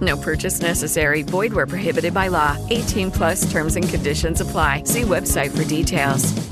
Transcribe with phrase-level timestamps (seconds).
[0.00, 1.22] No purchase necessary.
[1.22, 2.56] Void where prohibited by law.
[2.70, 4.84] 18 plus terms and conditions apply.
[4.84, 6.50] See website for details.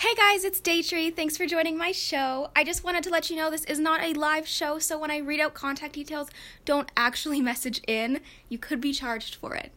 [0.00, 1.14] Hey guys, it's Daytree.
[1.14, 2.50] Thanks for joining my show.
[2.56, 5.10] I just wanted to let you know this is not a live show, so when
[5.10, 6.30] I read out contact details,
[6.64, 8.20] don't actually message in.
[8.48, 9.72] You could be charged for it.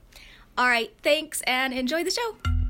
[0.57, 2.62] All right, thanks and enjoy the show.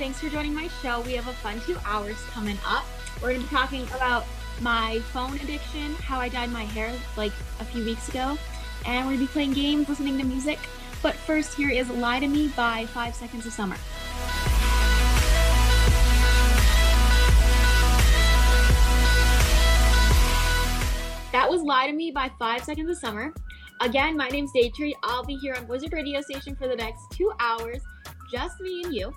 [0.00, 1.02] Thanks for joining my show.
[1.02, 2.86] We have a fun two hours coming up.
[3.16, 4.24] We're going to be talking about
[4.62, 8.38] my phone addiction, how I dyed my hair like a few weeks ago,
[8.86, 10.58] and we're going to be playing games, listening to music.
[11.02, 13.76] But first, here is Lie to Me by Five Seconds of Summer.
[21.30, 23.34] That was Lie to Me by Five Seconds of Summer.
[23.82, 24.94] Again, my name's Daytree.
[25.02, 27.82] I'll be here on Wizard Radio Station for the next two hours,
[28.32, 29.12] just me and you.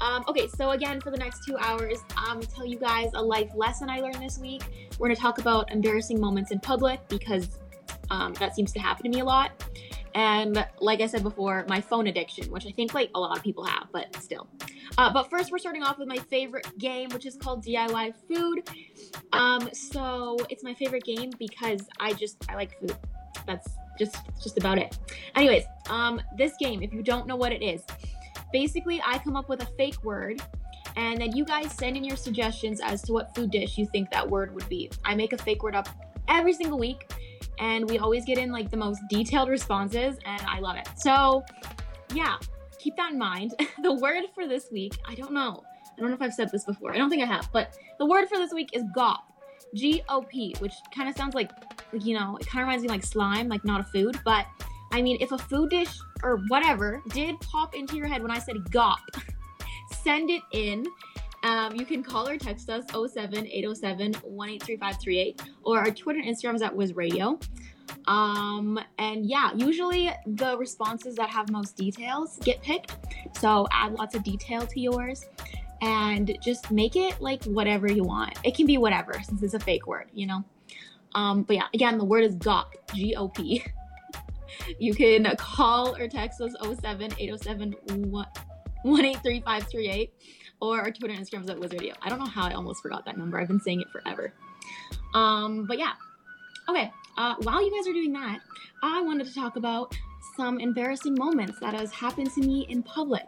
[0.00, 3.22] Um, okay, so again, for the next two hours, I'm gonna tell you guys a
[3.22, 4.62] life lesson I learned this week.
[4.98, 7.48] We're gonna talk about embarrassing moments in public because
[8.10, 9.52] um, that seems to happen to me a lot.
[10.14, 13.44] And like I said before, my phone addiction, which I think like a lot of
[13.44, 14.48] people have, but still.
[14.98, 18.68] Uh, but first, we're starting off with my favorite game, which is called DIY Food.
[19.32, 22.96] Um, so it's my favorite game because I just I like food.
[23.46, 24.98] That's just just about it.
[25.36, 27.82] Anyways, um, this game, if you don't know what it is,
[28.52, 30.42] basically I come up with a fake word.
[30.96, 34.10] And then you guys send in your suggestions as to what food dish you think
[34.10, 34.90] that word would be.
[35.04, 35.88] I make a fake word up
[36.28, 37.10] every single week,
[37.58, 40.88] and we always get in like the most detailed responses, and I love it.
[40.96, 41.44] So,
[42.12, 42.36] yeah,
[42.78, 43.54] keep that in mind.
[43.82, 45.62] the word for this week, I don't know.
[45.96, 46.92] I don't know if I've said this before.
[46.92, 49.16] I don't think I have, but the word for this week is GOP.
[49.74, 51.52] G O P, which kind of sounds like,
[51.92, 54.46] like, you know, it kind of reminds me like slime, like not a food, but
[54.90, 58.38] I mean, if a food dish or whatever did pop into your head when I
[58.38, 58.98] said GOP,
[60.02, 60.86] send it in.
[61.42, 66.54] Um, you can call or text us 07 807 183538 or our Twitter and Instagram
[66.54, 67.42] is at WizRadio.
[68.06, 72.96] Um, and yeah, usually the responses that have most details get picked.
[73.38, 75.26] So add lots of detail to yours
[75.82, 78.38] and just make it like whatever you want.
[78.44, 80.44] It can be whatever since it's a fake word, you know?
[81.14, 82.64] Um, but yeah, again, the word is GOP,
[82.94, 83.64] G O P.
[84.78, 87.74] You can call or text us 07 807
[88.82, 90.12] 183538
[90.60, 91.94] or our Twitter and Instagram is at WizRadio.
[92.02, 93.38] I don't know how I almost forgot that number.
[93.40, 94.32] I've been saying it forever.
[95.14, 95.92] Um, but yeah.
[96.68, 96.90] Okay.
[97.16, 98.40] Uh, while you guys are doing that,
[98.82, 99.96] I wanted to talk about
[100.36, 103.26] some embarrassing moments that has happened to me in public.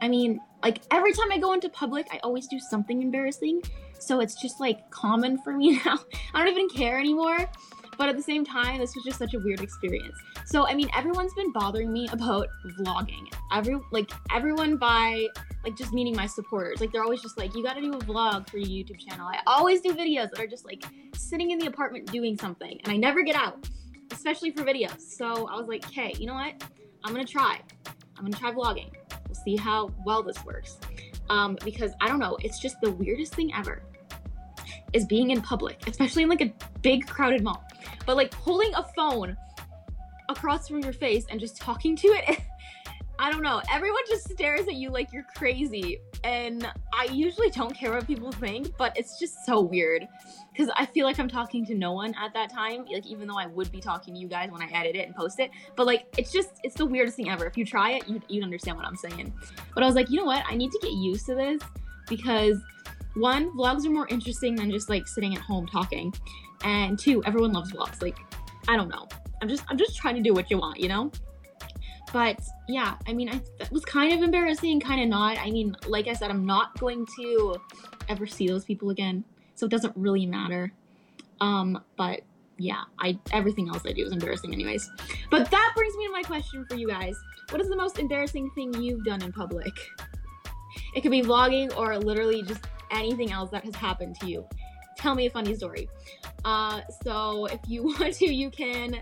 [0.00, 3.62] I mean, like every time I go into public, I always do something embarrassing.
[3.98, 5.98] So it's just like common for me now.
[6.34, 7.48] I don't even care anymore.
[8.02, 10.18] But at the same time, this was just such a weird experience.
[10.44, 12.48] So I mean, everyone's been bothering me about
[12.80, 13.32] vlogging.
[13.52, 15.28] Every like everyone by
[15.62, 16.80] like just meaning my supporters.
[16.80, 19.28] Like they're always just like, you got to do a vlog for your YouTube channel.
[19.28, 20.82] I always do videos that are just like
[21.14, 23.68] sitting in the apartment doing something, and I never get out,
[24.10, 25.00] especially for videos.
[25.00, 26.60] So I was like, okay, you know what?
[27.04, 27.60] I'm gonna try.
[28.16, 28.90] I'm gonna try vlogging.
[29.28, 30.76] We'll see how well this works.
[31.30, 33.80] Um, because I don't know, it's just the weirdest thing ever
[34.92, 37.64] is being in public, especially in like a big crowded mall.
[38.06, 39.36] But like holding a phone
[40.28, 42.40] across from your face and just talking to it,
[43.18, 43.62] I don't know.
[43.70, 45.98] Everyone just stares at you like you're crazy.
[46.24, 50.06] And I usually don't care what people think, but it's just so weird
[50.52, 52.84] because I feel like I'm talking to no one at that time.
[52.92, 55.14] Like, even though I would be talking to you guys when I edit it and
[55.14, 57.46] post it, but like, it's just, it's the weirdest thing ever.
[57.46, 59.32] If you try it, you'd, you'd understand what I'm saying.
[59.74, 60.44] But I was like, you know what?
[60.48, 61.60] I need to get used to this
[62.08, 62.58] because
[63.14, 66.12] one, vlogs are more interesting than just like sitting at home talking.
[66.64, 68.00] And two, everyone loves vlogs.
[68.00, 68.18] Like,
[68.68, 69.08] I don't know.
[69.40, 71.10] I'm just I'm just trying to do what you want, you know?
[72.12, 75.38] But yeah, I mean, I that was kind of embarrassing, kind of not.
[75.38, 77.56] I mean, like I said, I'm not going to
[78.08, 79.24] ever see those people again,
[79.54, 80.72] so it doesn't really matter.
[81.40, 82.20] Um, but
[82.58, 84.88] yeah, I everything else I do is embarrassing, anyways.
[85.30, 87.16] But that brings me to my question for you guys:
[87.50, 89.72] What is the most embarrassing thing you've done in public?
[90.94, 92.60] It could be vlogging or literally just
[92.92, 94.46] anything else that has happened to you.
[94.96, 95.88] Tell me a funny story.
[96.44, 99.00] Uh, so if you want to, you can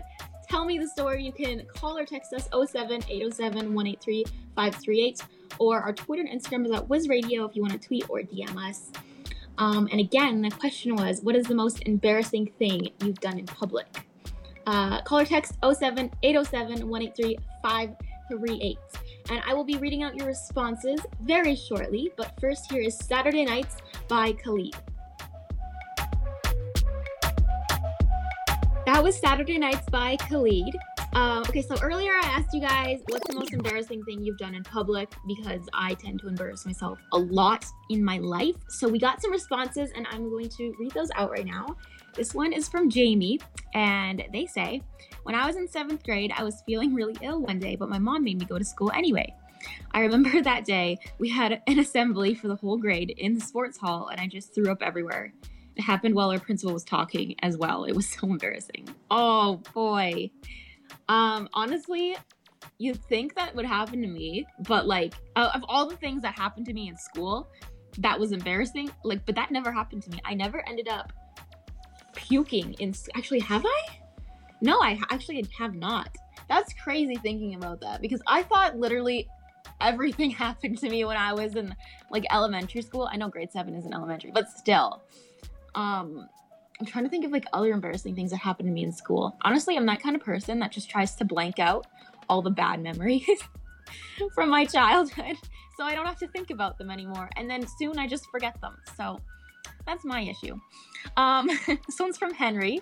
[0.49, 1.23] tell me the story.
[1.23, 5.23] You can call or text us 07 807 183 538
[5.59, 8.21] or our Twitter and Instagram is at Wiz Radio if you want to tweet or
[8.21, 8.89] DM us.
[9.57, 13.45] Um, and again, the question was, what is the most embarrassing thing you've done in
[13.45, 14.07] public?
[14.65, 18.10] Uh, call or text 07 807 183 538.
[18.37, 22.11] And I will be reading out your responses very shortly.
[22.17, 24.75] But first, here is Saturday Nights by Khalid.
[28.85, 30.75] That was Saturday Nights by Khalid.
[31.13, 34.55] Um, okay, so earlier I asked you guys what's the most embarrassing thing you've done
[34.55, 38.55] in public because I tend to embarrass myself a lot in my life.
[38.69, 41.75] So we got some responses and I'm going to read those out right now.
[42.15, 43.39] This one is from Jamie
[43.73, 44.81] and they say,
[45.23, 47.99] When I was in seventh grade, I was feeling really ill one day, but my
[47.99, 49.33] mom made me go to school anyway.
[49.91, 53.77] I remember that day we had an assembly for the whole grade in the sports
[53.77, 55.33] hall and I just threw up everywhere.
[55.75, 57.85] It happened while our principal was talking as well.
[57.85, 58.89] It was so embarrassing.
[59.09, 60.31] Oh boy.
[61.07, 62.17] Um, honestly,
[62.77, 66.65] you'd think that would happen to me, but like of all the things that happened
[66.65, 67.49] to me in school,
[67.99, 68.89] that was embarrassing.
[69.03, 70.19] Like, but that never happened to me.
[70.25, 71.13] I never ended up
[72.15, 72.93] puking in.
[73.15, 74.00] Actually, have I?
[74.61, 76.15] No, I actually have not.
[76.47, 79.27] That's crazy thinking about that because I thought literally
[79.79, 81.75] everything happened to me when I was in
[82.09, 83.09] like elementary school.
[83.11, 85.01] I know grade seven isn't elementary, but still.
[85.75, 86.27] Um,
[86.79, 89.35] I'm trying to think of like other embarrassing things that happened to me in school.
[89.43, 91.87] Honestly, I'm that kind of person that just tries to blank out
[92.29, 93.27] all the bad memories
[94.35, 95.35] from my childhood
[95.77, 97.29] so I don't have to think about them anymore.
[97.35, 98.77] And then soon I just forget them.
[98.97, 99.19] So
[99.85, 100.59] that's my issue.
[101.17, 102.81] Um, this one's from Henry,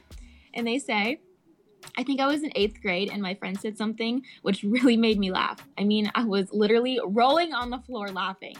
[0.53, 1.19] and they say,
[1.97, 5.19] I think I was in eighth grade and my friend said something which really made
[5.19, 5.65] me laugh.
[5.77, 8.55] I mean, I was literally rolling on the floor laughing.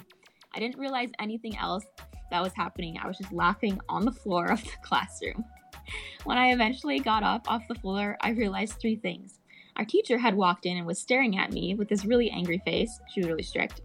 [0.53, 1.85] I didn't realize anything else
[2.31, 2.97] that was happening.
[3.01, 5.45] I was just laughing on the floor of the classroom.
[6.23, 9.39] When I eventually got up off the floor, I realized three things.
[9.75, 12.99] Our teacher had walked in and was staring at me with this really angry face.
[13.11, 13.81] She was really strict.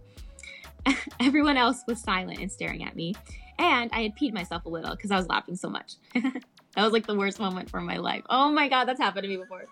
[1.19, 3.15] Everyone else was silent and staring at me.
[3.57, 5.93] And I had peed myself a little because I was laughing so much.
[6.75, 8.23] that was like the worst moment for my life.
[8.29, 9.65] Oh my god, that's happened to me before.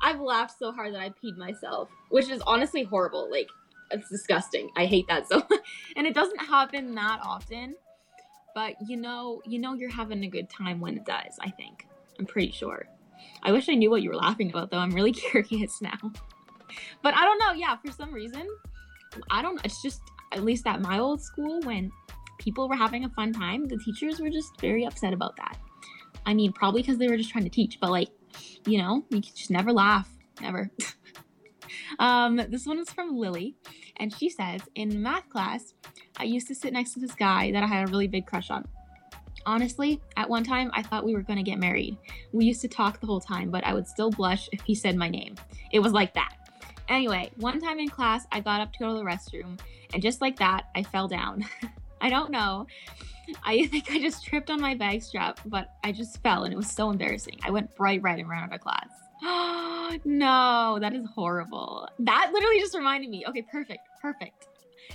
[0.00, 3.30] I've laughed so hard that I peed myself, which is honestly horrible.
[3.30, 3.48] Like,
[3.90, 4.70] it's disgusting.
[4.76, 5.42] I hate that so.
[5.96, 7.74] and it doesn't happen that often
[8.58, 11.86] but you know you know you're having a good time when it does i think
[12.18, 12.88] i'm pretty sure
[13.44, 15.98] i wish i knew what you were laughing about though i'm really curious now
[17.02, 18.48] but i don't know yeah for some reason
[19.30, 20.00] i don't it's just
[20.32, 21.88] at least at my old school when
[22.38, 25.56] people were having a fun time the teachers were just very upset about that
[26.28, 28.10] i mean probably because they were just trying to teach but like
[28.66, 30.08] you know you just never laugh
[30.40, 30.70] never
[31.98, 33.56] um, this one is from Lily,
[33.96, 35.74] and she says, In math class,
[36.16, 38.50] I used to sit next to this guy that I had a really big crush
[38.50, 38.66] on.
[39.46, 41.96] Honestly, at one time, I thought we were going to get married.
[42.32, 44.96] We used to talk the whole time, but I would still blush if he said
[44.96, 45.36] my name.
[45.72, 46.34] It was like that.
[46.88, 49.58] Anyway, one time in class, I got up to go to the restroom,
[49.92, 51.44] and just like that, I fell down.
[52.00, 52.66] I don't know.
[53.44, 56.56] I think I just tripped on my bag strap, but I just fell, and it
[56.56, 57.38] was so embarrassing.
[57.42, 58.88] I went bright red and ran out of class.
[60.04, 61.88] no, that is horrible.
[61.98, 63.24] That literally just reminded me.
[63.28, 64.48] Okay, perfect, perfect.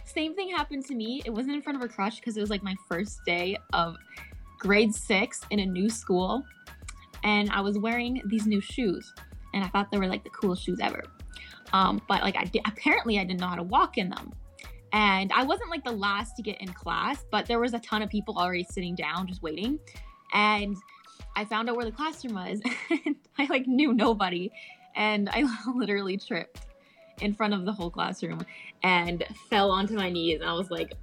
[0.05, 1.21] Same thing happened to me.
[1.25, 3.95] It wasn't in front of a crush because it was like my first day of
[4.59, 6.43] grade six in a new school.
[7.23, 9.13] And I was wearing these new shoes.
[9.53, 11.03] And I thought they were like the coolest shoes ever.
[11.73, 14.33] Um, but like I did, apparently I didn't know how to walk in them.
[14.93, 18.03] And I wasn't like the last to get in class, but there was a ton
[18.03, 19.79] of people already sitting down just waiting.
[20.33, 20.77] And
[21.35, 22.61] I found out where the classroom was.
[23.05, 24.51] and I like knew nobody.
[24.95, 25.45] And I
[25.75, 26.67] literally tripped
[27.21, 28.45] in front of the whole classroom
[28.83, 30.41] and fell onto my knees.
[30.41, 30.93] And I was like,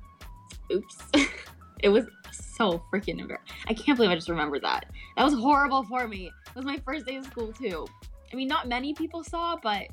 [0.73, 0.99] oops.
[1.83, 3.57] it was so freaking embarrassing.
[3.67, 4.87] I can't believe I just remembered that.
[5.17, 6.27] That was horrible for me.
[6.27, 7.87] It was my first day of school, too.
[8.33, 9.89] I mean, not many people saw, but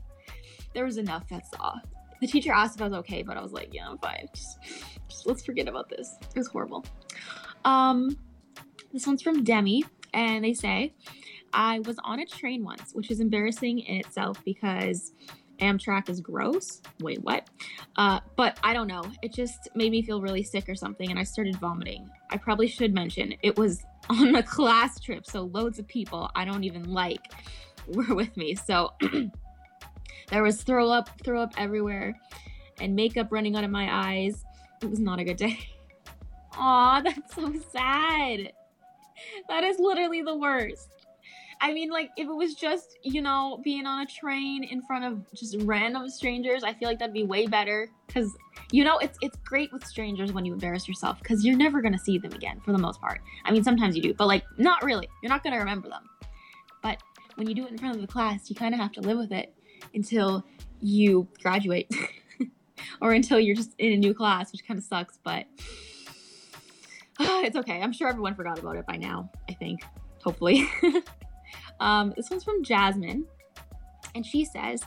[0.75, 1.77] there was enough that saw.
[2.21, 4.27] The teacher asked if I was okay, but I was like, yeah, I'm fine.
[4.33, 4.59] Just,
[5.07, 6.17] just let's forget about this.
[6.21, 6.85] It was horrible.
[7.65, 8.17] Um,
[8.93, 9.83] this one's from Demi,
[10.13, 10.93] and they say,
[11.53, 15.13] I was on a train once, which is embarrassing in itself because
[15.59, 16.81] Amtrak is gross.
[17.01, 17.49] Wait, what?
[17.95, 19.03] Uh, but I don't know.
[19.21, 22.09] It just made me feel really sick or something, and I started vomiting.
[22.29, 26.45] I probably should mention it was on a class trip, so loads of people I
[26.45, 27.33] don't even like
[27.87, 28.55] were with me.
[28.55, 28.93] So
[30.29, 32.15] there was throw up, throw up everywhere,
[32.79, 34.43] and makeup running out of my eyes.
[34.81, 35.57] It was not a good day.
[36.57, 38.51] Aw, that's so sad.
[39.47, 40.89] That is literally the worst.
[41.59, 45.05] I mean, like, if it was just, you know, being on a train in front
[45.05, 47.89] of just random strangers, I feel like that'd be way better.
[48.05, 48.31] Because,
[48.71, 51.97] you know, it's it's great with strangers when you embarrass yourself because you're never gonna
[51.97, 53.21] see them again for the most part.
[53.43, 55.09] I mean, sometimes you do, but like, not really.
[55.23, 56.03] You're not gonna remember them.
[56.83, 57.01] But
[57.35, 59.17] when you do it in front of the class, you kind of have to live
[59.17, 59.56] with it
[59.93, 60.43] until
[60.81, 61.91] you graduate
[63.01, 65.45] or until you're just in a new class, which kind of sucks, but
[67.19, 67.81] it's okay.
[67.81, 69.81] I'm sure everyone forgot about it by now, I think.
[70.23, 70.67] Hopefully.
[71.79, 73.25] um, this one's from Jasmine.
[74.15, 74.83] And she says,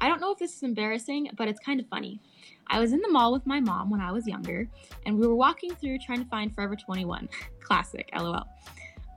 [0.00, 2.20] I don't know if this is embarrassing, but it's kind of funny.
[2.66, 4.68] I was in the mall with my mom when I was younger,
[5.04, 7.28] and we were walking through trying to find Forever 21.
[7.60, 8.46] Classic, lol.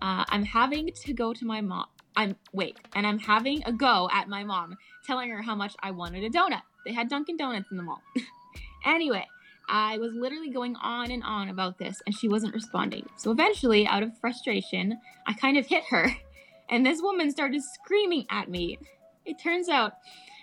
[0.02, 1.86] Uh, I'm having to go to my mom.
[2.16, 5.92] I'm wait, and I'm having a go at my mom, telling her how much I
[5.92, 6.62] wanted a donut.
[6.86, 8.02] They had Dunkin' Donuts in the mall.
[8.86, 9.26] anyway,
[9.70, 13.08] I was literally going on and on about this, and she wasn't responding.
[13.18, 16.10] So eventually, out of frustration, I kind of hit her,
[16.70, 18.78] and this woman started screaming at me.
[19.26, 19.94] It turns out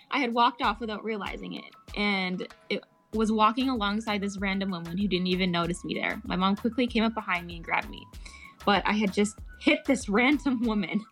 [0.09, 4.97] I had walked off without realizing it, and it was walking alongside this random woman
[4.97, 6.21] who didn't even notice me there.
[6.25, 8.05] My mom quickly came up behind me and grabbed me,
[8.65, 11.05] but I had just hit this random woman.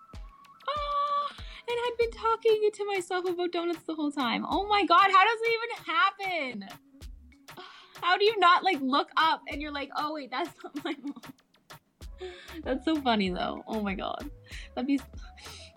[1.70, 4.44] And I'd been talking to myself about donuts the whole time.
[4.50, 6.70] Oh my god, how does it even happen?
[8.02, 10.96] How do you not like look up and you're like, oh wait, that's not my
[11.04, 12.32] mom?
[12.64, 13.64] That's so funny though.
[13.68, 14.30] Oh my god.
[14.74, 15.00] That'd be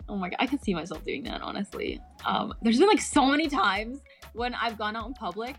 [0.09, 0.37] oh my god.
[0.39, 2.01] I could see myself doing that, honestly.
[2.25, 3.99] Um, there's been like so many times
[4.33, 5.57] when I've gone out in public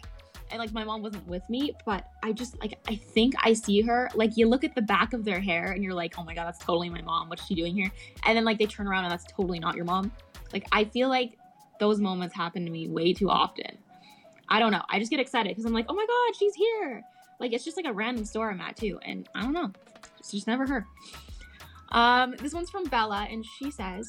[0.55, 3.81] and like my mom wasn't with me, but I just like I think I see
[3.81, 4.09] her.
[4.15, 6.47] Like you look at the back of their hair and you're like, oh my god,
[6.47, 7.29] that's totally my mom.
[7.29, 7.91] What's she doing here?
[8.25, 10.13] And then like they turn around and that's totally not your mom.
[10.53, 11.37] Like I feel like
[11.81, 13.77] those moments happen to me way too often.
[14.49, 14.83] I don't know.
[14.89, 17.03] I just get excited because I'm like, oh my god, she's here.
[17.41, 19.73] Like it's just like a random store I'm at too, and I don't know.
[20.21, 20.87] It's just never her.
[21.91, 24.09] Um, this one's from Bella, and she says,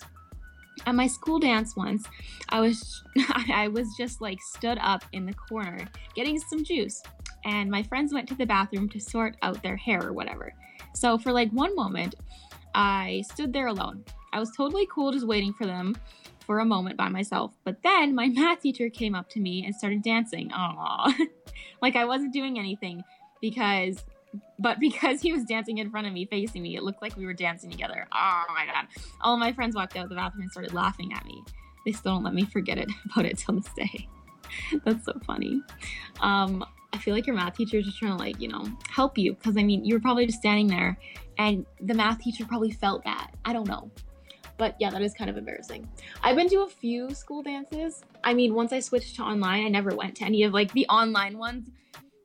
[0.86, 2.06] at my school dance once,
[2.50, 3.04] I was
[3.54, 7.02] I was just like stood up in the corner getting some juice,
[7.46, 10.54] and my friends went to the bathroom to sort out their hair or whatever.
[10.94, 12.16] So for like one moment,
[12.74, 14.04] I stood there alone.
[14.34, 15.96] I was totally cool just waiting for them
[16.46, 17.54] for a moment by myself.
[17.64, 20.50] But then my math teacher came up to me and started dancing.
[20.50, 21.14] Aww.
[21.82, 23.04] like I wasn't doing anything
[23.42, 24.04] because
[24.60, 27.26] but because he was dancing in front of me, facing me, it looked like we
[27.26, 28.08] were dancing together.
[28.14, 28.88] Oh my god.
[29.22, 31.44] All my friends walked out of the bathroom and started laughing at me.
[31.86, 34.08] They still don't let me forget it about it till this day.
[34.86, 35.62] That's so funny.
[36.20, 39.18] Um, I feel like your math teacher is just trying to like, you know, help
[39.18, 39.36] you.
[39.36, 40.98] Cause I mean, you were probably just standing there
[41.38, 43.32] and the math teacher probably felt that.
[43.44, 43.92] I don't know.
[44.58, 45.88] But yeah, that is kind of embarrassing.
[46.24, 48.04] I've been to a few school dances.
[48.24, 50.88] I mean, once I switched to online, I never went to any of like the
[50.88, 51.70] online ones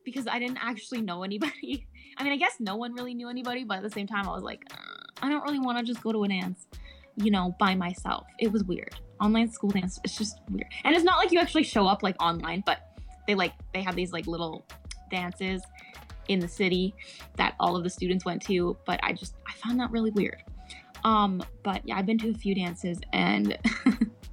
[0.05, 1.85] because I didn't actually know anybody.
[2.17, 4.33] I mean, I guess no one really knew anybody, but at the same time, I
[4.33, 6.67] was like, uh, I don't really want to just go to a dance,
[7.15, 8.25] you know, by myself.
[8.39, 8.95] It was weird.
[9.19, 10.67] Online school dance, it's just weird.
[10.83, 12.79] And it's not like you actually show up like online, but
[13.27, 14.65] they like, they have these like little
[15.09, 15.63] dances
[16.27, 16.93] in the city
[17.37, 20.43] that all of the students went to, but I just, I found that really weird.
[21.03, 23.57] Um, but yeah, I've been to a few dances and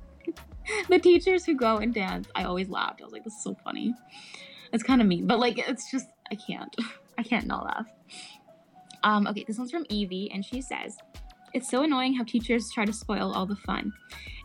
[0.89, 3.01] the teachers who go and dance, I always laughed.
[3.01, 3.95] I was like, this is so funny.
[4.73, 6.75] It's kind of mean, but like, it's just, I can't.
[7.19, 7.87] I can't not laugh.
[9.05, 10.97] Um, okay, this one's from Evie, and she says,
[11.53, 13.93] It's so annoying how teachers try to spoil all the fun.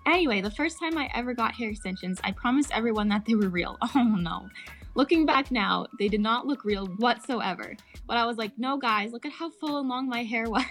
[0.05, 3.49] Anyway, the first time I ever got hair extensions, I promised everyone that they were
[3.49, 3.77] real.
[3.95, 4.49] Oh no.
[4.95, 7.75] Looking back now, they did not look real whatsoever.
[8.05, 10.65] But I was like, no, guys, look at how full and long my hair was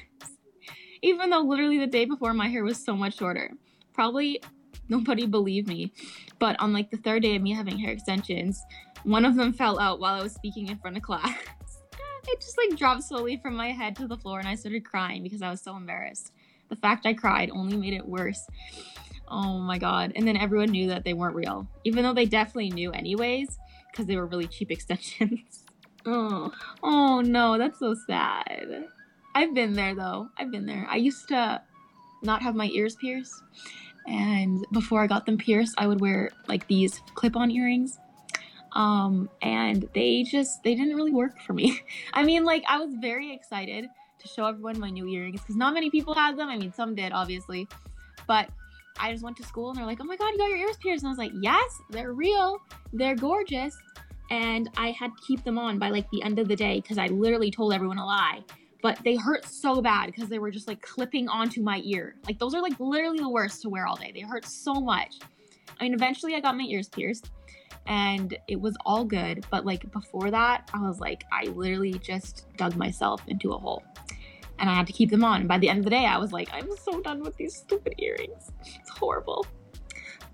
[1.02, 3.50] even though literally the day before my hair was so much shorter.
[3.92, 4.40] Probably
[4.88, 5.92] nobody believed me.
[6.38, 8.62] But on like the third day of me having hair extensions,
[9.02, 11.36] one of them fell out while I was speaking in front of class.
[12.26, 15.22] it just like dropped slowly from my head to the floor and I started crying
[15.22, 16.32] because I was so embarrassed.
[16.68, 18.46] The fact I cried only made it worse.
[19.28, 20.12] Oh my god.
[20.16, 23.58] And then everyone knew that they weren't real, even though they definitely knew anyways
[23.90, 25.64] because they were really cheap extensions.
[26.06, 26.52] oh,
[26.82, 28.86] oh no, that's so sad.
[29.34, 30.28] I've been there though.
[30.36, 30.86] I've been there.
[30.88, 31.62] I used to
[32.22, 33.42] not have my ears pierced.
[34.06, 37.98] And before I got them pierced, I would wear like these clip-on earrings.
[38.74, 41.80] Um, and they just they didn't really work for me.
[42.12, 43.88] I mean, like I was very excited
[44.18, 46.48] to show everyone my new earrings because not many people had them.
[46.48, 47.68] I mean, some did obviously,
[48.26, 48.48] but
[48.98, 50.76] I just went to school and they're like, "Oh my god, you got your ears
[50.78, 52.58] pierced!" And I was like, "Yes, they're real.
[52.92, 53.76] They're gorgeous."
[54.30, 56.96] And I had to keep them on by like the end of the day because
[56.96, 58.42] I literally told everyone a lie
[58.82, 62.16] but they hurt so bad because they were just like clipping onto my ear.
[62.26, 64.10] Like those are like literally the worst to wear all day.
[64.12, 65.20] They hurt so much.
[65.80, 67.30] I mean, eventually I got my ears pierced
[67.86, 72.46] and it was all good, but like before that, I was like I literally just
[72.56, 73.82] dug myself into a hole.
[74.58, 75.40] and I had to keep them on.
[75.40, 77.56] And by the end of the day, I was like, I'm so done with these
[77.56, 78.52] stupid earrings.
[78.64, 79.44] It's horrible.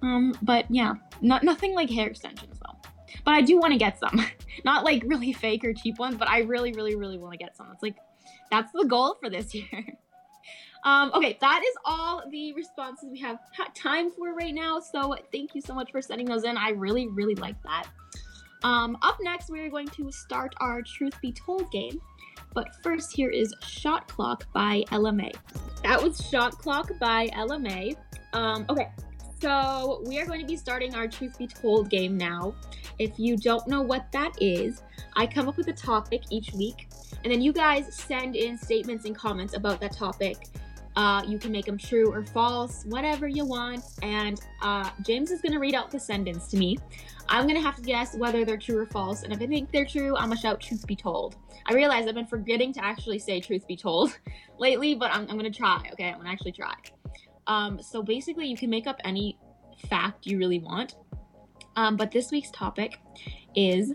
[0.02, 2.76] Um, but yeah, not nothing like hair extensions though.
[3.24, 4.24] But I do want to get some,
[4.64, 7.56] not like really fake or cheap ones, but I really, really, really want to get
[7.56, 7.68] some.
[7.72, 7.96] It's like
[8.50, 9.84] that's the goal for this year.
[10.84, 13.38] Um, okay, that is all the responses we have
[13.74, 14.80] time for right now.
[14.80, 16.56] So thank you so much for sending those in.
[16.56, 17.86] I really, really like that.
[18.62, 22.00] Um, up next, we're going to start our Truth Be Told game.
[22.54, 25.32] But first, here is Shot Clock by Ella Mai.
[25.82, 27.94] That was Shot Clock by Ella Mai.
[28.32, 28.88] Um, okay,
[29.40, 32.54] so we are going to be starting our Truth Be Told game now.
[32.98, 34.82] If you don't know what that is,
[35.14, 36.88] I come up with a topic each week,
[37.22, 40.48] and then you guys send in statements and comments about that topic.
[40.98, 43.84] Uh, you can make them true or false, whatever you want.
[44.02, 46.76] And uh, James is going to read out the sentence to me.
[47.28, 49.22] I'm going to have to guess whether they're true or false.
[49.22, 51.36] And if I think they're true, I'm going to shout truth be told.
[51.66, 54.18] I realize I've been forgetting to actually say truth be told
[54.58, 55.88] lately, but I'm, I'm going to try.
[55.92, 56.74] Okay, I'm going to actually try.
[57.46, 59.38] Um, so basically, you can make up any
[59.88, 60.96] fact you really want.
[61.76, 62.98] Um, but this week's topic
[63.54, 63.92] is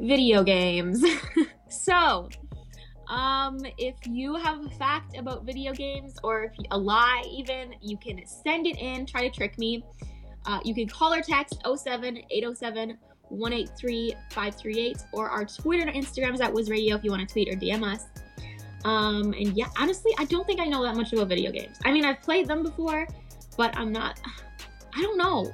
[0.00, 1.04] video games.
[1.68, 2.30] so,
[3.08, 7.74] um, if you have a fact about video games or if you, a lie, even,
[7.80, 9.84] you can send it in, try to trick me.
[10.44, 12.98] Uh, you can call or text 07 807
[13.28, 17.32] 183 538 or our Twitter and Instagram is at Wiz Radio if you want to
[17.32, 18.04] tweet or DM us.
[18.84, 21.76] Um, and yeah, honestly, I don't think I know that much about video games.
[21.84, 23.06] I mean, I've played them before,
[23.56, 24.20] but I'm not.
[24.94, 25.52] I don't know.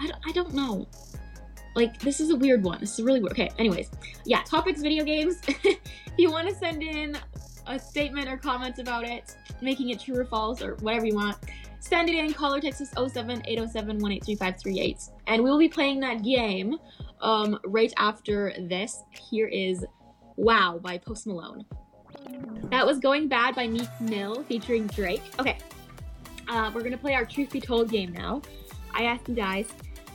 [0.00, 0.86] I don't, I don't know.
[1.74, 2.80] Like, this is a weird one.
[2.80, 3.32] This is really weird.
[3.32, 3.90] Okay, anyways.
[4.24, 5.40] Yeah, topics video games.
[5.46, 5.78] if
[6.16, 7.16] you want to send in
[7.66, 11.36] a statement or comments about it, making it true or false or whatever you want,
[11.80, 12.32] send it in.
[12.32, 16.76] Call or text us 07 807 183 And we will be playing that game
[17.20, 19.02] um, right after this.
[19.10, 19.84] Here is
[20.36, 21.64] Wow by Post Malone.
[22.70, 25.22] That was Going Bad by Meek Mill featuring Drake.
[25.38, 25.58] Okay,
[26.48, 28.42] uh, we're gonna play our Truth Be Told game now.
[28.92, 29.66] I asked you guys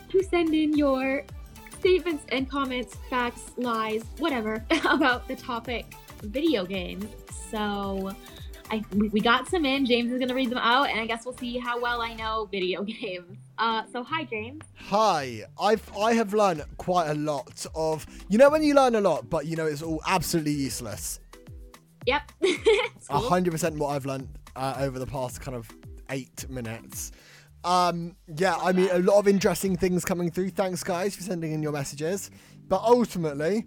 [0.10, 1.24] to send in your
[1.80, 5.86] statements and comments, facts, lies, whatever, about the topic
[6.22, 7.06] video games.
[7.50, 8.12] So
[8.72, 9.86] I, we got some in.
[9.86, 12.14] James is going to read them out, and I guess we'll see how well I
[12.14, 13.38] know video games.
[13.58, 14.62] Uh, so hi, James.
[14.76, 15.44] Hi.
[15.60, 18.06] I've I have learned quite a lot of.
[18.28, 21.20] You know when you learn a lot, but you know it's all absolutely useless.
[22.06, 22.32] Yep.
[23.10, 25.70] Hundred percent what I've learned uh, over the past kind of
[26.10, 27.12] eight minutes.
[27.64, 30.52] Um, yeah, I mean, a lot of interesting things coming through.
[30.52, 32.32] Thanks, guys, for sending in your messages.
[32.68, 33.66] But ultimately,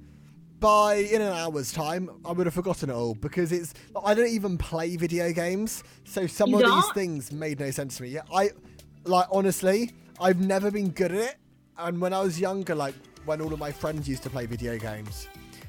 [0.58, 3.74] by in an hour's time, I would have forgotten it all because it's.
[4.04, 6.94] I don't even play video games, so some You of these don't?
[6.94, 8.10] things made no sense to me.
[8.10, 8.50] Yeah, I
[9.04, 11.36] like honestly, I've never been good at it.
[11.78, 14.78] And when I was younger, like when all of my friends used to play video
[14.78, 15.26] games,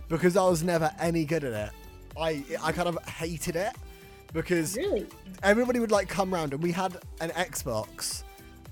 [0.09, 1.73] because I was never any good at it,
[2.17, 3.73] I I kind of hated it
[4.33, 5.05] because Really?
[5.43, 8.23] everybody would like come round and we had an Xbox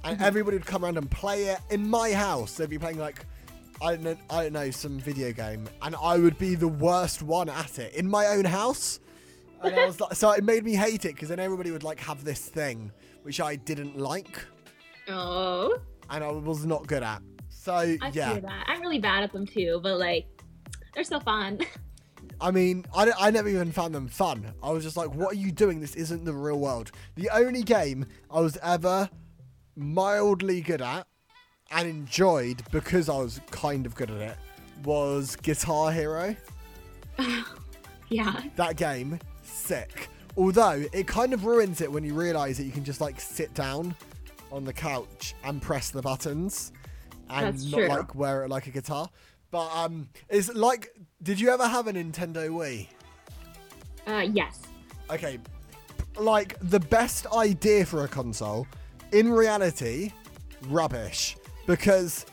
[0.04, 0.24] and Mm-hmm.
[0.24, 2.56] everybody would come around and play it in my house.
[2.56, 3.26] They'd be playing like
[3.84, 7.22] I don't know, I don't know some video game and I would be the worst
[7.24, 9.00] one at it in my own house.
[9.64, 12.00] And I was like, so it made me hate it because then everybody would like
[12.00, 12.92] have this thing
[13.24, 14.44] which I didn't like
[15.08, 15.78] Oh,
[16.10, 17.22] and I was not good at.
[17.50, 18.64] So I yeah, feel that.
[18.68, 20.26] I'm really bad at them too, but like,
[20.94, 21.60] they're so fun.
[22.42, 24.54] I mean, I, I never even found them fun.
[24.64, 25.80] I was just like, what are you doing?
[25.80, 26.92] This isn't the real world.
[27.16, 29.10] The only game I was ever
[29.76, 31.06] mildly good at
[31.70, 34.38] and enjoyed because I was kind of good at it
[34.84, 36.36] was Guitar Hero.
[38.10, 38.42] yeah.
[38.56, 40.10] That game, sick.
[40.36, 43.54] Although it kind of ruins it when you realize that you can just like sit
[43.54, 43.96] down
[44.52, 46.72] on the couch and press the buttons
[47.30, 47.88] and That's not true.
[47.88, 49.10] like wear it like a guitar.
[49.52, 52.88] But um, it's like, did you ever have a Nintendo Wii?
[54.08, 54.62] Uh, yes.
[55.10, 55.38] okay,
[56.18, 58.68] like the best idea for a console,
[59.12, 60.12] in reality,
[60.64, 61.38] rubbish.
[61.68, 62.26] Because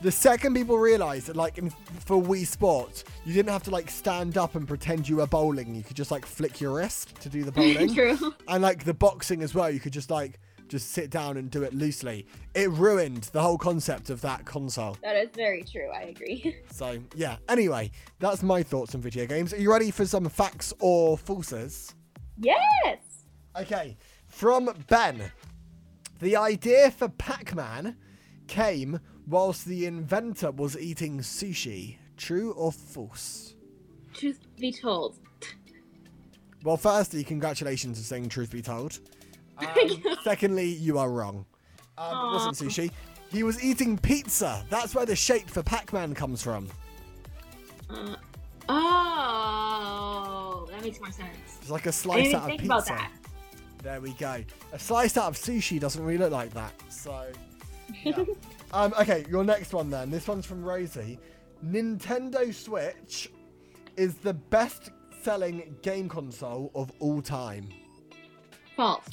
[0.00, 3.90] the second people realised that, like, in, for Wii Sports, you didn't have to like
[3.90, 5.74] stand up and pretend you were bowling.
[5.74, 7.94] You could just like flick your wrist to do the bowling.
[7.94, 8.34] True.
[8.48, 11.62] And like the boxing as well, you could just like just sit down and do
[11.62, 12.26] it loosely.
[12.54, 14.96] It ruined the whole concept of that console.
[15.02, 15.90] That is very true.
[15.94, 16.56] I agree.
[16.72, 17.36] So yeah.
[17.48, 19.54] Anyway, that's my thoughts on video games.
[19.54, 21.94] Are you ready for some facts or falses?
[22.38, 22.98] yes.
[23.58, 23.96] Okay,
[24.28, 25.32] from Ben.
[26.20, 27.96] The idea for Pac Man
[28.46, 31.96] came whilst the inventor was eating sushi.
[32.16, 33.54] True or false?
[34.12, 35.18] Truth be told.
[36.64, 38.98] Well, firstly, congratulations on saying truth be told.
[39.58, 41.46] Um, secondly, you are wrong.
[41.98, 42.90] Um, it wasn't sushi.
[43.30, 44.64] He was eating pizza.
[44.70, 46.68] That's where the shape for Pac Man comes from.
[47.90, 48.16] Uh,
[48.68, 51.58] oh, that makes more sense.
[51.60, 53.08] It's like a slice out of pizza.
[53.82, 54.42] There we go.
[54.72, 56.72] A slice out of sushi doesn't really look like that.
[56.90, 57.26] So,
[58.04, 58.24] yeah.
[58.72, 60.10] um, okay, your next one then.
[60.10, 61.18] This one's from Rosie.
[61.64, 63.30] Nintendo Switch
[63.96, 64.90] is the best
[65.22, 67.68] selling game console of all time.
[68.76, 69.06] False.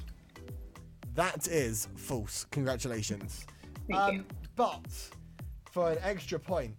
[1.15, 2.45] That is false.
[2.51, 3.45] Congratulations.
[3.93, 4.25] Um.
[4.55, 4.85] But
[5.71, 6.77] for an extra point,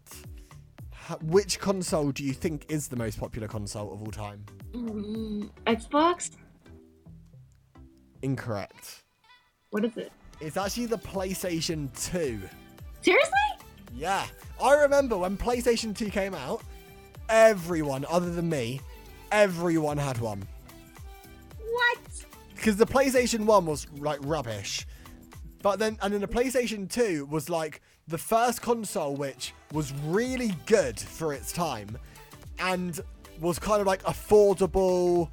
[1.23, 4.45] which console do you think is the most popular console of all time?
[4.73, 6.31] Mm, Xbox?
[8.23, 9.03] Incorrect.
[9.71, 10.13] What is it?
[10.41, 12.41] It's actually the PlayStation 2.
[13.03, 13.33] Seriously?
[13.95, 14.25] Yeah.
[14.63, 16.63] I remember when PlayStation 2 came out,
[17.29, 18.81] everyone, other than me,
[19.33, 20.47] everyone had one.
[22.55, 24.87] Because the PlayStation 1 was like rubbish.
[25.63, 30.55] But then, and then the PlayStation 2 was like the first console which was really
[30.67, 31.97] good for its time
[32.59, 33.01] and
[33.41, 35.31] was kind of like affordable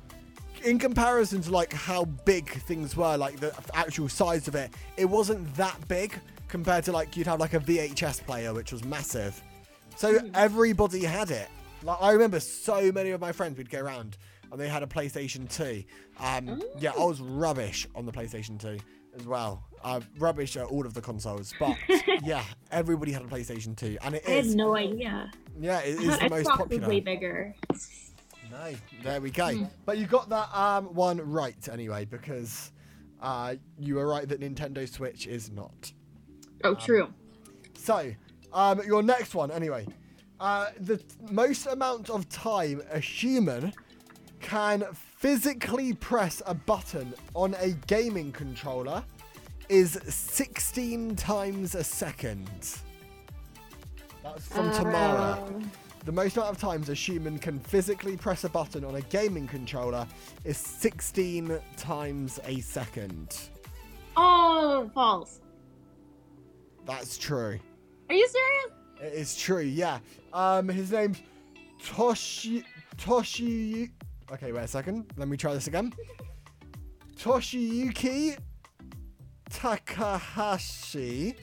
[0.64, 4.72] in comparison to like how big things were, like the actual size of it.
[4.98, 6.14] It wasn't that big
[6.48, 9.42] compared to like you'd have like a VHS player, which was massive.
[9.96, 10.30] So hmm.
[10.34, 11.48] everybody had it.
[11.84, 14.18] Like I remember so many of my friends would go around
[14.52, 15.84] and they had a PlayStation 2.
[16.20, 18.78] Um, yeah, I was rubbish on the PlayStation 2
[19.16, 19.64] as well.
[19.84, 21.76] Uh, rubbish at all of the consoles, but
[22.24, 25.32] yeah, everybody had a PlayStation 2, and it I had is no idea.
[25.60, 26.82] yeah, it is I is thought the most Xbox popular.
[26.82, 27.56] was way bigger.
[28.52, 29.54] No, there we go.
[29.54, 29.64] Hmm.
[29.86, 32.72] But you got that um, one right anyway, because
[33.22, 35.94] uh, you were right that Nintendo Switch is not.
[36.64, 37.14] Oh, true.
[37.76, 38.14] So,
[38.54, 39.88] um, your next one, anyway.
[40.40, 43.72] Uh, the most amount of time a human
[44.42, 49.04] can physically press a button on a gaming controller
[49.70, 52.50] is 16 times a second.
[54.24, 55.42] That's from Tamara.
[55.44, 55.72] Um,
[56.06, 59.48] The most amount of times a human can physically press a button on a gaming
[59.48, 60.08] controller
[60.44, 63.38] is 16 times a second.
[64.18, 65.40] oh, false.
[66.86, 67.60] That's true.
[68.10, 69.14] Are you serious?
[69.14, 70.00] It is true, yeah.
[70.34, 71.22] Um, his name's
[71.84, 72.64] Toshi
[72.98, 73.92] Toshi.
[74.34, 75.12] Okay, wait a second.
[75.18, 75.94] Let me try this again.
[77.18, 78.38] Toshiyuki
[79.50, 81.36] Takahashi.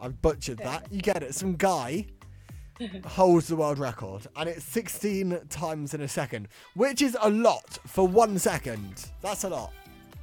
[0.00, 0.86] I butchered that.
[0.92, 1.34] You get it.
[1.34, 2.06] Some guy
[3.06, 7.78] holds the world record, and it's 16 times in a second, which is a lot
[7.86, 9.06] for one second.
[9.22, 9.72] That's a lot.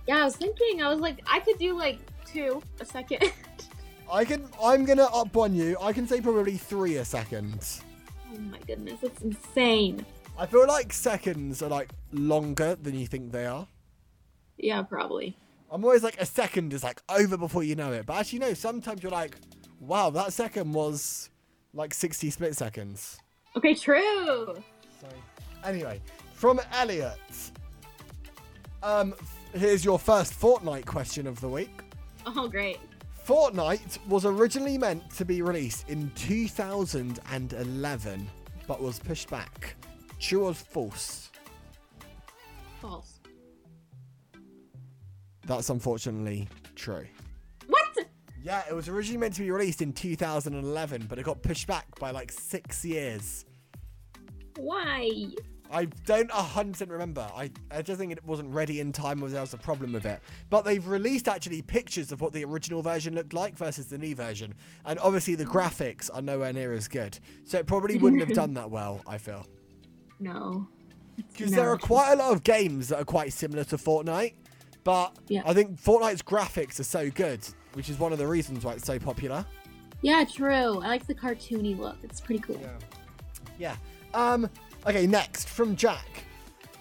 [0.07, 0.81] Yeah, I was thinking.
[0.81, 3.31] I was like, I could do like two a second.
[4.11, 4.47] I can.
[4.61, 5.75] I'm gonna up on you.
[5.81, 7.67] I can say probably three a second.
[8.31, 10.05] oh my goodness, that's insane.
[10.37, 13.67] I feel like seconds are like longer than you think they are.
[14.57, 15.37] Yeah, probably.
[15.71, 18.05] I'm always like a second is like over before you know it.
[18.05, 18.53] But actually, no.
[18.53, 19.37] Sometimes you're like,
[19.79, 21.29] wow, that second was
[21.73, 23.17] like 60 split seconds.
[23.55, 24.55] Okay, true.
[25.01, 25.07] So,
[25.63, 26.01] anyway,
[26.33, 27.17] from Elliot.
[28.83, 29.15] Um,
[29.53, 31.81] here's your first Fortnite question of the week.
[32.25, 32.79] Oh, great.
[33.25, 38.29] Fortnite was originally meant to be released in 2011,
[38.67, 39.75] but was pushed back.
[40.19, 41.29] True or false?
[42.81, 43.19] False.
[45.45, 47.05] That's unfortunately true.
[47.67, 47.97] What?
[48.43, 51.87] Yeah, it was originally meant to be released in 2011, but it got pushed back
[51.99, 53.45] by like six years.
[54.57, 55.29] Why?
[55.71, 57.27] I don't 100% remember.
[57.35, 60.05] I, I just think it wasn't ready in time, or there was a problem with
[60.05, 60.21] it.
[60.49, 64.15] But they've released actually pictures of what the original version looked like versus the new
[64.15, 64.53] version.
[64.85, 67.19] And obviously, the graphics are nowhere near as good.
[67.45, 69.45] So it probably wouldn't have done that well, I feel.
[70.19, 70.67] No.
[71.15, 71.57] Because No.
[71.57, 74.33] there are quite a lot of games that are quite similar to Fortnite.
[74.83, 75.41] But Yeah.
[75.45, 77.39] I think Fortnite's graphics are so good,
[77.73, 79.45] which is one of the reasons why it's so popular.
[80.01, 80.79] Yeah, true.
[80.81, 81.97] I like the cartoony look.
[82.03, 82.59] It's pretty cool.
[83.57, 83.75] Yeah.
[84.13, 84.49] Um.
[84.85, 85.07] Okay.
[85.07, 86.25] Next from Jack,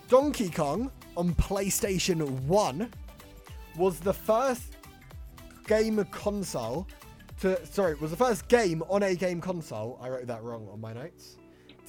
[0.08, 2.90] Donkey Kong on PlayStation One
[3.76, 4.76] was the first
[5.66, 6.86] game console
[7.40, 7.64] to.
[7.66, 9.98] Sorry, was the first game on a game console.
[10.02, 11.36] I wrote that wrong on my notes.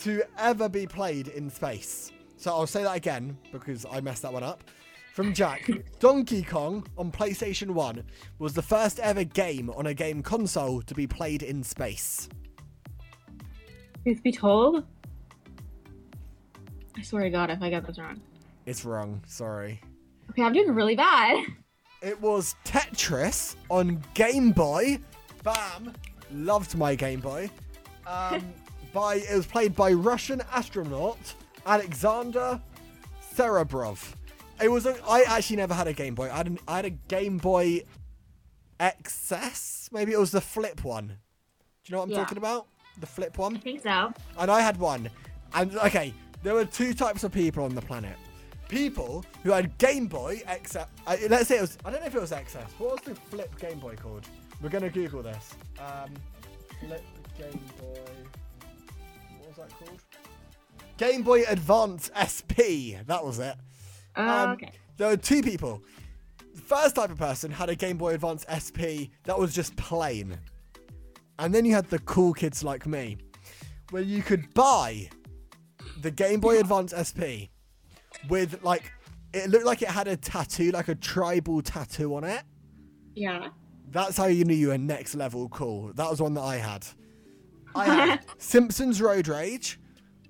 [0.02, 2.12] To ever be played in space.
[2.38, 4.64] So I'll say that again because I messed that one up.
[5.14, 8.04] From Jack, Donkey Kong on PlayStation 1
[8.38, 12.28] was the first ever game on a game console to be played in space.
[14.04, 14.84] Truth be told,
[16.98, 18.22] I swear to God, if I got this wrong.
[18.66, 19.80] It's wrong, sorry.
[20.32, 21.46] Okay, I'm doing really bad.
[22.02, 25.00] It was Tetris on Game Boy.
[25.44, 25.94] Bam!
[26.32, 27.50] Loved my Game Boy.
[28.06, 28.54] Um,
[28.96, 31.20] by it was played by Russian astronaut
[31.68, 32.60] Alexander
[33.36, 34.14] Serebrov.
[34.62, 36.32] It was a, I actually never had a Game Boy.
[36.32, 37.82] I had, an, I had a Game Boy
[38.80, 39.92] XS.
[39.92, 41.08] Maybe it was the flip one.
[41.08, 41.14] Do
[41.86, 42.18] you know what I'm Yeah.
[42.20, 42.68] talking about?
[43.00, 43.58] The flip one.
[43.58, 44.14] I think so.
[44.40, 45.10] and I had one.
[45.54, 48.16] And okay, there were two types of people on the planet.
[48.70, 50.88] People who had Game Boy XS.
[51.06, 51.78] Uh, let's say it was.
[51.86, 52.64] I don't know if it was XS.
[52.80, 54.26] What was the flip Game Boy called?
[54.62, 55.52] We're gonna Google this.
[55.80, 56.12] Um,
[56.80, 57.04] flip
[57.38, 58.00] Game Boy.
[59.56, 60.02] What was that called?
[60.98, 62.96] Game Boy Advance SP.
[63.06, 63.56] That was it.
[64.16, 64.72] Uh, Um, okay.
[64.98, 65.82] There were two people.
[66.54, 70.38] The first type of person had a Game Boy Advance SP that was just plain.
[71.38, 73.18] And then you had the cool kids like me,
[73.90, 75.10] where you could buy
[76.02, 77.52] the Game Boy Advance SP
[78.30, 78.92] with like
[79.34, 82.44] it looked like it had a tattoo, like a tribal tattoo on it.
[83.16, 83.50] Yeah.
[83.92, 85.92] That's how you knew you were next level cool.
[85.94, 86.86] That was one that I had.
[87.76, 89.80] I had Simpsons Road Rage.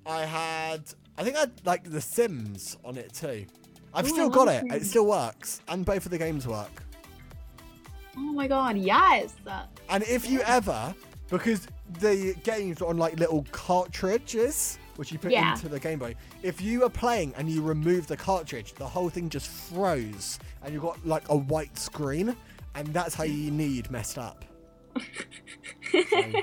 [0.05, 0.83] I had,
[1.17, 3.45] I think I had like The Sims on it too.
[3.93, 4.63] I've Ooh, still got it.
[4.71, 6.83] It still works, and both of the games work.
[8.17, 9.33] Oh my god, yes.
[9.89, 10.93] And if you ever,
[11.29, 11.67] because
[11.99, 15.51] the games are on like little cartridges, which you put Yeah.
[15.53, 19.09] into the Game Boy, if you are playing and you remove the cartridge, the whole
[19.09, 22.35] thing just froze, and you got like a white screen,
[22.75, 24.43] and that's how you you'd messed up.
[25.91, 26.33] So,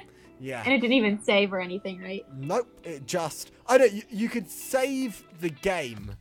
[0.43, 0.63] yeah.
[0.65, 2.25] and it didn't even save or anything, right?
[2.37, 3.53] Nope, it just.
[3.67, 3.93] I don't.
[3.93, 6.17] You, you could save the game,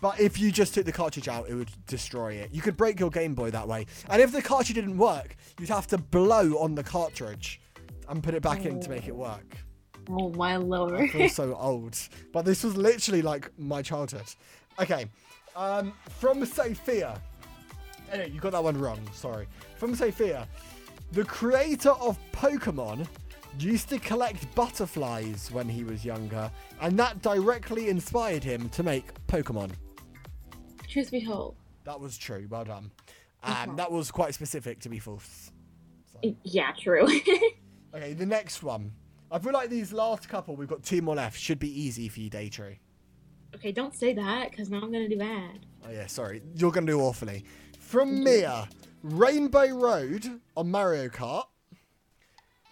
[0.00, 2.50] but if you just took the cartridge out, it would destroy it.
[2.52, 5.68] You could break your Game Boy that way, and if the cartridge didn't work, you'd
[5.68, 7.60] have to blow on the cartridge
[8.08, 9.56] and put it back in to make it work.
[10.08, 10.94] Oh my lord.
[10.94, 11.98] I feel so old,
[12.32, 14.26] but this was literally like my childhood.
[14.80, 15.06] Okay,
[15.54, 17.20] um, from Sophia.
[18.12, 19.00] Anyway, you got that one wrong.
[19.12, 19.48] Sorry.
[19.76, 20.46] From Sophia,
[21.12, 23.06] the creator of Pokemon
[23.58, 29.04] used to collect butterflies when he was younger, and that directly inspired him to make
[29.28, 29.70] Pokemon.
[30.88, 31.56] Truth be told.
[31.84, 32.46] That was true.
[32.50, 32.90] Well done.
[33.42, 33.76] Um, Okay.
[33.76, 35.52] that was quite specific to be false.
[36.42, 37.06] Yeah, true.
[37.94, 38.92] Okay, the next one.
[39.30, 41.40] I feel like these last couple, we've got two more left.
[41.40, 42.76] Should be easy for you, Daytree.
[43.54, 45.64] okay, don't say that, because now I'm gonna do bad.
[45.86, 46.42] Oh yeah, sorry.
[46.56, 47.44] You're gonna do awfully.
[47.80, 48.68] From Mia,
[49.10, 51.44] Rainbow Road on Mario Kart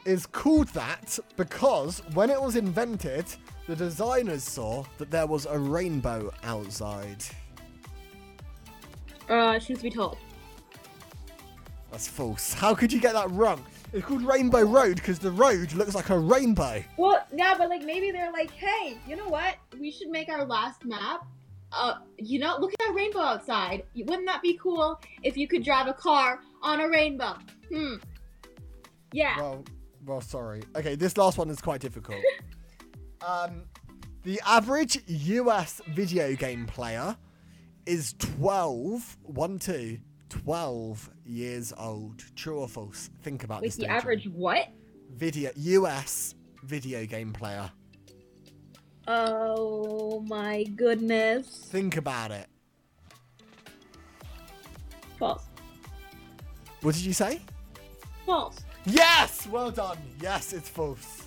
[0.05, 3.27] is called that because when it was invented,
[3.69, 7.25] the designers saw that there was a rainbow outside.
[9.29, 10.19] Uh, truth be told.
[11.93, 12.53] That's false.
[12.53, 13.65] How could you get that wrong?
[13.93, 16.83] It's called Rainbow Road because the road looks like a rainbow.
[16.97, 19.55] Well, yeah, but like maybe they're like, hey, you know what?
[19.79, 21.29] We should make our last map.
[21.71, 23.85] Uh, you know, look at rainbow outside.
[23.97, 27.37] Wouldn't that be cool if you could drive a car on a rainbow?
[27.73, 27.97] Hmm.
[29.13, 29.37] Yeah.
[29.39, 29.65] Well,
[30.07, 30.63] well, sorry.
[30.77, 32.19] Okay, this last one is quite difficult.
[33.27, 33.63] um,
[34.23, 37.17] the average US video game player
[37.87, 42.25] is 12, 1, 2, 12 years old.
[42.35, 43.11] True or false?
[43.23, 43.77] Think about Wait, this.
[43.77, 44.69] the average what?
[45.15, 47.71] video US video game player.
[49.07, 51.47] Oh my goodness.
[51.71, 52.49] Think about it.
[55.19, 55.45] False.
[56.83, 57.41] What did you say?
[58.27, 58.61] False.
[58.87, 59.47] Yes!
[59.47, 59.99] Well done.
[60.21, 61.23] Yes, it's false.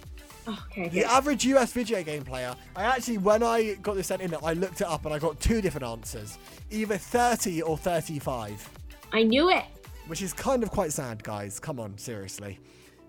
[0.48, 0.84] Okay.
[0.90, 1.04] The good.
[1.06, 4.82] average US video game player, I actually, when I got this sent in, I looked
[4.82, 6.38] it up and I got two different answers
[6.70, 8.70] either 30 or 35,
[9.14, 9.64] I knew it.
[10.08, 11.60] which is kind of quite sad, guys.
[11.60, 12.60] Come on, seriously.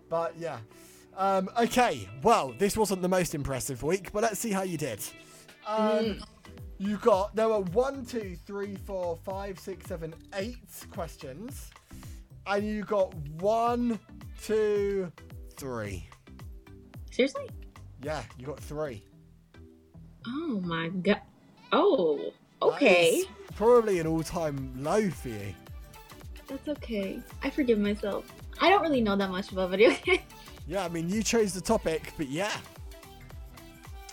[0.08, 0.58] But yeah.
[1.16, 5.00] Um, okay, well, this wasn't the most impressive week, but let's see how you did.
[5.66, 6.22] Um,
[6.78, 10.58] You got, there were one, two, three, four, five, six, seven, eight
[10.92, 11.70] questions.
[12.46, 13.98] And you got one,
[14.42, 15.12] two,
[15.56, 16.08] three.
[17.10, 17.48] Seriously?
[18.00, 19.02] Yeah, you got three.
[20.26, 21.20] Oh my god.
[21.72, 22.32] Oh.
[22.62, 23.24] Okay.
[23.56, 25.54] probably an all-time low for you.
[26.46, 27.20] That's okay.
[27.42, 28.24] I forgive myself.
[28.60, 30.22] I don't really know that much about video games.
[30.66, 32.52] Yeah, I mean, you chose the topic, but yeah.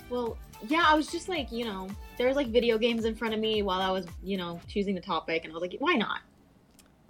[0.09, 3.33] well, yeah, I was just like, you know, there was like video games in front
[3.33, 5.93] of me while I was, you know, choosing the topic, and I was like, why
[5.93, 6.19] not?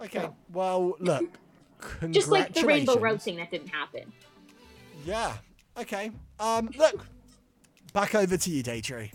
[0.00, 0.28] Okay.
[0.52, 1.24] Well, look.
[2.10, 4.12] Just like the Rainbow Road thing that didn't happen.
[5.04, 5.34] Yeah.
[5.78, 6.10] Okay.
[6.40, 7.06] Um, look.
[7.92, 9.12] Back over to you, Daytree.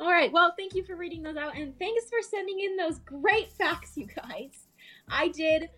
[0.00, 0.32] All right.
[0.32, 3.96] Well, thank you for reading those out, and thanks for sending in those great facts,
[3.96, 4.66] you guys.
[5.08, 5.70] I did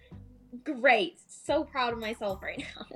[0.65, 1.21] great.
[1.27, 2.87] So proud of myself right now.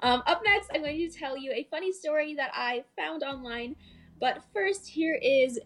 [0.00, 3.76] Um, up next, I'm going to tell you a funny story that I found online.
[4.20, 5.58] But first, here is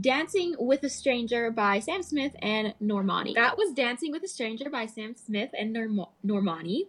[0.00, 3.34] Dancing with a Stranger by Sam Smith and Normani.
[3.34, 6.82] That was Dancing with a Stranger by Sam Smith and Norm- Normani.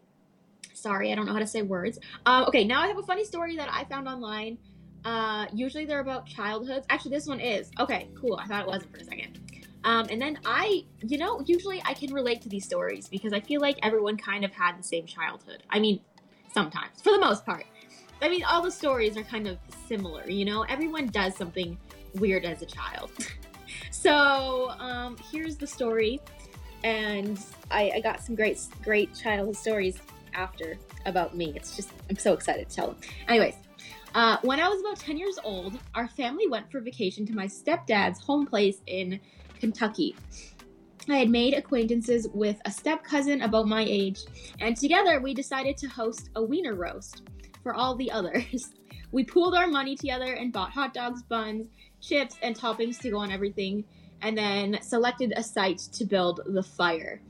[0.73, 1.99] Sorry, I don't know how to say words.
[2.25, 4.57] Um, okay, now I have a funny story that I found online.
[5.03, 6.85] Uh, usually they're about childhoods.
[6.89, 7.71] Actually, this one is.
[7.79, 8.39] Okay, cool.
[8.41, 9.39] I thought it wasn't for a second.
[9.83, 13.39] Um, and then I, you know, usually I can relate to these stories because I
[13.39, 15.63] feel like everyone kind of had the same childhood.
[15.69, 16.01] I mean,
[16.53, 17.65] sometimes, for the most part.
[18.21, 19.57] I mean, all the stories are kind of
[19.87, 20.61] similar, you know?
[20.63, 21.77] Everyone does something
[22.15, 23.11] weird as a child.
[23.91, 26.19] so, um, here's the story.
[26.83, 27.39] And
[27.71, 29.99] I, I got some great, great childhood stories
[30.33, 31.53] after about me.
[31.55, 32.97] It's just, I'm so excited to tell them.
[33.27, 33.55] Anyways,
[34.13, 37.45] uh, when I was about 10 years old, our family went for vacation to my
[37.45, 39.19] stepdad's home place in
[39.59, 40.15] Kentucky.
[41.09, 44.19] I had made acquaintances with a step cousin about my age,
[44.59, 47.23] and together we decided to host a wiener roast
[47.63, 48.69] for all the others.
[49.13, 51.67] We pooled our money together and bought hot dogs, buns,
[51.99, 53.83] chips, and toppings to go on everything,
[54.21, 57.21] and then selected a site to build the fire.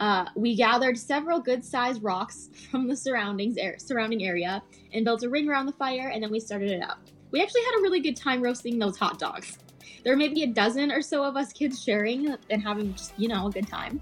[0.00, 4.62] Uh, we gathered several good-sized rocks from the surroundings er- surrounding area
[4.94, 6.98] and built a ring around the fire, and then we started it up.
[7.32, 9.58] We actually had a really good time roasting those hot dogs.
[10.02, 13.28] There were maybe a dozen or so of us kids sharing and having just, you
[13.28, 14.00] know, a good time.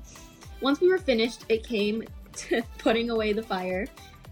[0.60, 2.04] Once we were finished, it came
[2.34, 3.88] to putting away the fire,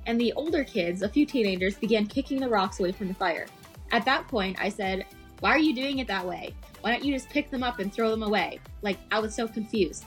[0.07, 3.47] and the older kids, a few teenagers, began kicking the rocks away from the fire.
[3.93, 5.07] At that point, I said,
[5.41, 6.55] Why are you doing it that way?
[6.81, 8.61] Why don't you just pick them up and throw them away?
[8.83, 10.05] Like, I was so confused.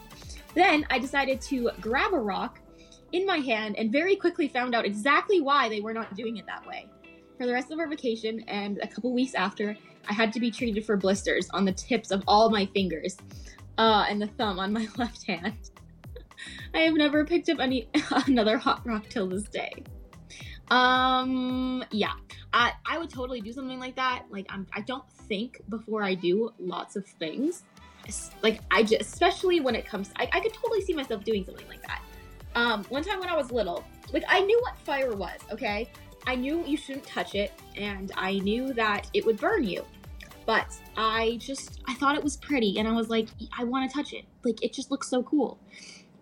[0.56, 2.60] Then I decided to grab a rock
[3.12, 6.46] in my hand and very quickly found out exactly why they were not doing it
[6.46, 6.88] that way.
[7.38, 9.76] For the rest of our vacation and a couple weeks after,
[10.08, 13.18] I had to be treated for blisters on the tips of all my fingers
[13.78, 15.54] uh, and the thumb on my left hand.
[16.74, 17.90] I have never picked up any
[18.28, 19.84] another hot rock till this day.
[20.72, 22.14] Um, yeah,
[22.54, 24.26] I I would totally do something like that.
[24.30, 27.64] Like I'm, I don't think before I do lots of things.
[28.42, 31.68] Like I just, especially when it comes, I, I could totally see myself doing something
[31.68, 32.02] like that.
[32.56, 35.40] Um, one time when I was little, like I knew what fire was.
[35.52, 35.90] Okay,
[36.28, 39.84] I knew you shouldn't touch it, and I knew that it would burn you.
[40.46, 43.96] But I just, I thought it was pretty, and I was like, I want to
[43.96, 44.26] touch it.
[44.44, 45.60] Like it just looks so cool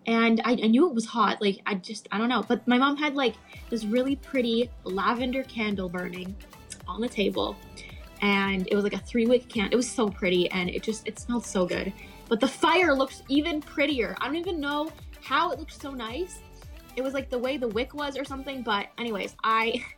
[0.08, 1.40] and I, I knew it was hot.
[1.40, 2.42] Like I just I don't know.
[2.42, 3.34] But my mom had like
[3.68, 6.34] this really pretty lavender candle burning
[6.88, 7.56] on the table,
[8.22, 9.74] and it was like a three wick candle.
[9.74, 11.92] It was so pretty, and it just it smelled so good.
[12.28, 14.16] But the fire looked even prettier.
[14.20, 14.90] I don't even know
[15.22, 16.40] how it looked so nice.
[16.96, 18.62] It was like the way the wick was or something.
[18.62, 19.84] But anyways, I.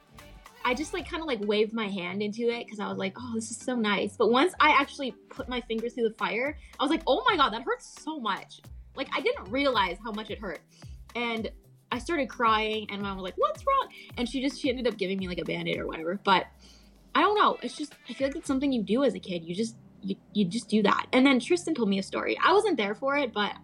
[0.62, 3.14] I just like kind of like waved my hand into it because I was like,
[3.18, 4.18] oh, this is so nice.
[4.18, 7.34] But once I actually put my fingers through the fire, I was like, oh my
[7.34, 8.60] god, that hurts so much.
[9.00, 10.60] Like I didn't realize how much it hurt.
[11.14, 11.50] And
[11.90, 13.88] I started crying and mom was like, What's wrong?
[14.18, 16.20] And she just she ended up giving me like a band-aid or whatever.
[16.22, 16.44] But
[17.14, 17.56] I don't know.
[17.62, 19.42] It's just I feel like it's something you do as a kid.
[19.42, 21.06] You just you, you just do that.
[21.14, 22.38] And then Tristan told me a story.
[22.44, 23.54] I wasn't there for it, but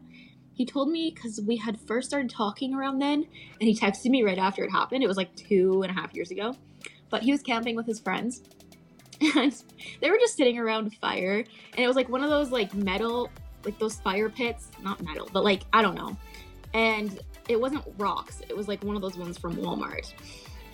[0.54, 3.26] he told me because we had first started talking around then,
[3.60, 5.04] and he texted me right after it happened.
[5.04, 6.56] It was like two and a half years ago.
[7.10, 8.42] But he was camping with his friends.
[9.34, 9.54] And
[10.02, 12.74] they were just sitting around a fire, and it was like one of those like
[12.74, 13.30] metal
[13.66, 16.16] like those fire pits, not metal, but like I don't know.
[16.72, 18.40] And it wasn't rocks.
[18.48, 20.12] It was like one of those ones from Walmart.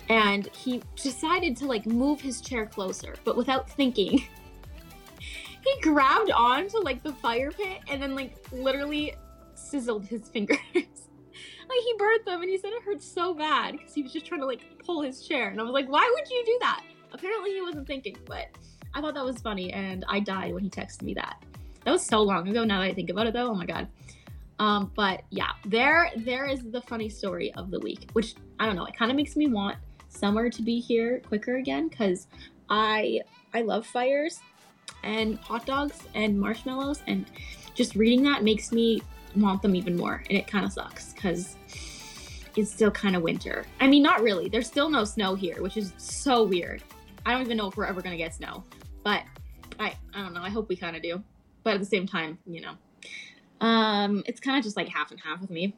[0.09, 4.23] And he decided to like move his chair closer, but without thinking.
[5.19, 9.15] he grabbed onto like the fire pit and then like literally
[9.55, 10.57] sizzled his fingers.
[10.73, 14.25] like he burnt them and he said it hurt so bad because he was just
[14.25, 15.49] trying to like pull his chair.
[15.49, 16.83] And I was like, why would you do that?
[17.11, 18.47] Apparently he wasn't thinking, but
[18.93, 21.41] I thought that was funny and I died when he texted me that.
[21.85, 23.49] That was so long ago now that I think about it though.
[23.49, 23.87] Oh my god.
[24.59, 28.75] Um, but yeah, there there is the funny story of the week, which I don't
[28.75, 29.77] know, it kind of makes me want
[30.09, 32.27] summer to be here quicker again because
[32.69, 33.21] I
[33.53, 34.39] I love fires
[35.03, 37.25] and hot dogs and marshmallows and
[37.73, 39.01] just reading that makes me
[39.35, 41.57] want them even more and it kind of sucks because
[42.55, 43.65] it's still kind of winter.
[43.79, 44.47] I mean, not really.
[44.47, 46.83] There's still no snow here, which is so weird.
[47.25, 48.63] I don't even know if we're ever gonna get snow,
[49.03, 49.23] but
[49.79, 50.41] I I don't know.
[50.41, 51.23] I hope we kind of do
[51.63, 52.73] but at the same time, you know,
[53.61, 55.75] um, it's kind of just like half and half with me.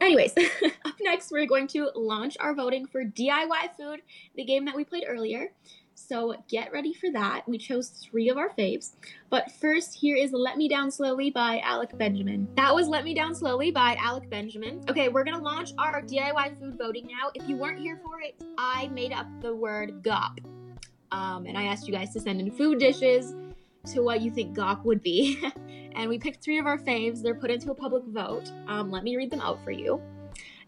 [0.00, 0.32] Anyways,
[0.84, 4.02] up next, we're going to launch our voting for DIY Food,
[4.36, 5.52] the game that we played earlier.
[5.94, 7.42] So get ready for that.
[7.48, 8.92] We chose three of our faves.
[9.30, 12.48] But first, here is Let Me Down Slowly by Alec Benjamin.
[12.54, 14.80] That was Let Me Down Slowly by Alec Benjamin.
[14.88, 17.30] Okay, we're gonna launch our DIY food voting now.
[17.34, 20.38] If you weren't here for it, I made up the word GOP.
[21.10, 23.34] Um, and I asked you guys to send in food dishes
[23.92, 25.42] to what you think GOP would be.
[25.96, 27.22] and we picked three of our faves.
[27.22, 28.50] They're put into a public vote.
[28.66, 30.00] Um, let me read them out for you.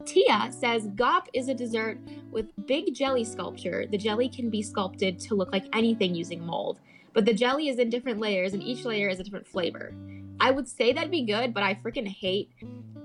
[0.05, 1.99] Tia says GOP is a dessert
[2.31, 3.87] with big jelly sculpture.
[3.87, 6.81] The jelly can be sculpted to look like anything using mold,
[7.13, 9.93] but the jelly is in different layers and each layer is a different flavor.
[10.41, 12.51] I would say that'd be good, but I freaking hate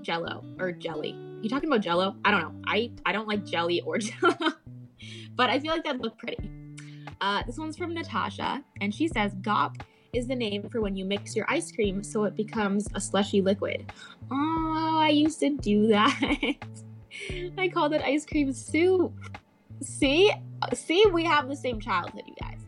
[0.00, 1.14] jello or jelly.
[1.42, 2.16] You talking about jello?
[2.24, 2.62] I don't know.
[2.66, 4.52] I, I don't like jelly or jello,
[5.34, 6.38] but I feel like that'd look pretty.
[7.20, 9.80] Uh, this one's from Natasha, and she says GOP
[10.16, 13.42] is the name for when you mix your ice cream so it becomes a slushy
[13.42, 13.92] liquid.
[14.30, 16.54] Oh, I used to do that.
[17.58, 19.12] I called it ice cream soup.
[19.80, 20.32] see,
[20.74, 22.60] see, we have the same childhood, you guys.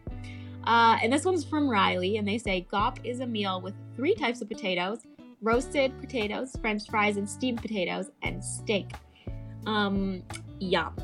[0.65, 4.15] Uh, and this one's from Riley, and they say Gop is a meal with three
[4.15, 4.99] types of potatoes:
[5.41, 8.93] roasted potatoes, French fries, and steamed potatoes, and steak.
[9.67, 10.23] Um,
[10.61, 10.95] yum.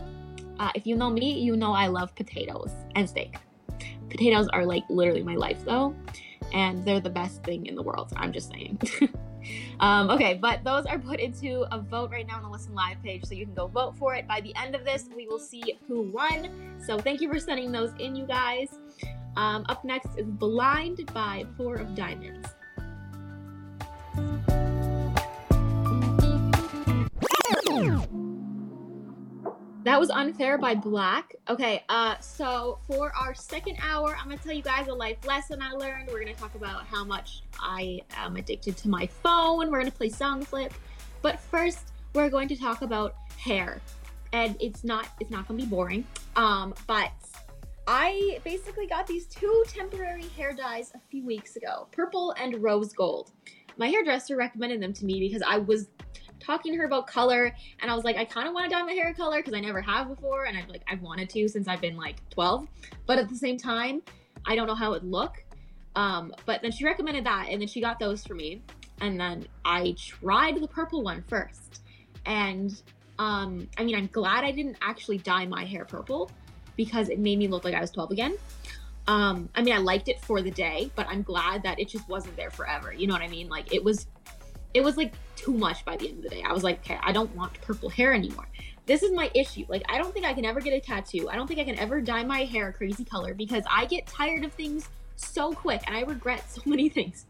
[0.59, 3.36] Uh, if you know me, you know I love potatoes and steak.
[4.11, 5.95] Potatoes are like literally my life, though,
[6.53, 8.12] and they're the best thing in the world.
[8.16, 8.80] I'm just saying.
[9.80, 13.03] um, okay, but those are put into a vote right now on the Listen Live
[13.03, 14.26] page, so you can go vote for it.
[14.28, 16.78] By the end of this, we will see who won.
[16.84, 18.78] So thank you for sending those in, you guys.
[19.36, 22.49] Um, up next is Blind by Four of Diamonds.
[29.85, 31.35] That was unfair by Black.
[31.47, 35.61] Okay, uh, so for our second hour, I'm gonna tell you guys a life lesson
[35.61, 36.09] I learned.
[36.11, 39.70] We're gonna talk about how much I am addicted to my phone.
[39.70, 40.72] We're gonna play song flip,
[41.20, 43.82] but first we're going to talk about hair,
[44.32, 46.07] and it's not it's not gonna be boring.
[46.35, 47.12] Um, but
[47.87, 52.95] I basically got these two temporary hair dyes a few weeks ago, purple and rose
[52.95, 53.32] gold.
[53.76, 55.89] My hairdresser recommended them to me because I was
[56.45, 58.82] talking to her about color and I was like, I kind of want to dye
[58.82, 61.68] my hair color because I never have before and I've like I've wanted to since
[61.68, 62.66] I've been like 12.
[63.07, 64.03] But at the same time,
[64.47, 65.42] I don't know how it would look.
[65.97, 68.62] Um, but then she recommended that and then she got those for me.
[69.01, 71.82] And then I tried the purple one first.
[72.26, 72.80] And
[73.18, 76.30] um, I mean, I'm glad I didn't actually dye my hair purple
[76.76, 78.36] because it made me look like I was 12 again.
[79.07, 82.09] Um, I mean, I liked it for the day, but I'm glad that it just
[82.09, 82.92] wasn't there forever.
[82.92, 83.49] You know what I mean?
[83.49, 84.07] Like it was,
[84.75, 86.43] it was like too much by the end of the day.
[86.43, 88.49] I was like, okay, I don't want purple hair anymore.
[88.87, 89.64] This is my issue.
[89.68, 91.29] Like, I don't think I can ever get a tattoo.
[91.31, 94.07] I don't think I can ever dye my hair a crazy color because I get
[94.07, 97.27] tired of things so quick and I regret so many things.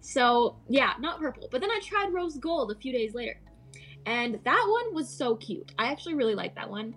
[0.00, 1.48] So, yeah, not purple.
[1.50, 3.38] But then I tried rose gold a few days later.
[4.04, 5.72] And that one was so cute.
[5.78, 6.94] I actually really like that one.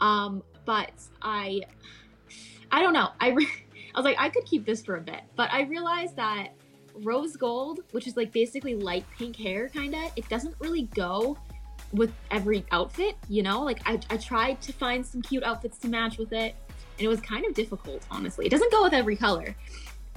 [0.00, 1.60] Um, but I
[2.70, 3.08] I don't know.
[3.20, 3.48] I re-
[3.94, 6.48] I was like I could keep this for a bit, but I realized that
[7.02, 11.36] rose gold, which is like basically light pink hair kind of, it doesn't really go
[11.92, 13.62] with every outfit, you know?
[13.62, 16.54] Like I, I tried to find some cute outfits to match with it,
[16.98, 18.46] and it was kind of difficult, honestly.
[18.46, 19.54] It doesn't go with every color.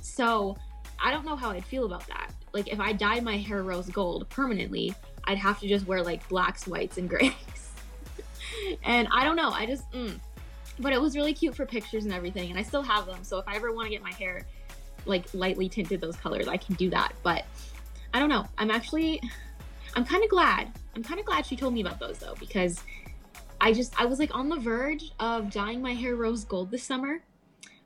[0.02, 0.58] So
[1.00, 2.32] I don't know how I'd feel about that.
[2.54, 4.94] Like if I dyed my hair rose gold permanently,
[5.26, 7.34] I'd have to just wear like blacks, whites, and grays.
[8.84, 9.52] and I don't know.
[9.52, 10.20] I just, mm.
[10.80, 13.24] but it was really cute for pictures and everything, and I still have them.
[13.24, 14.46] So if I ever want to get my hair
[15.06, 17.14] like lightly tinted those colors, I can do that.
[17.24, 17.46] But
[18.14, 18.46] I don't know.
[18.58, 19.22] I'm actually
[19.96, 20.72] I'm kind of glad.
[20.96, 22.84] I'm kind of glad she told me about those though because
[23.60, 26.84] I just I was like on the verge of dyeing my hair rose gold this
[26.84, 27.22] summer.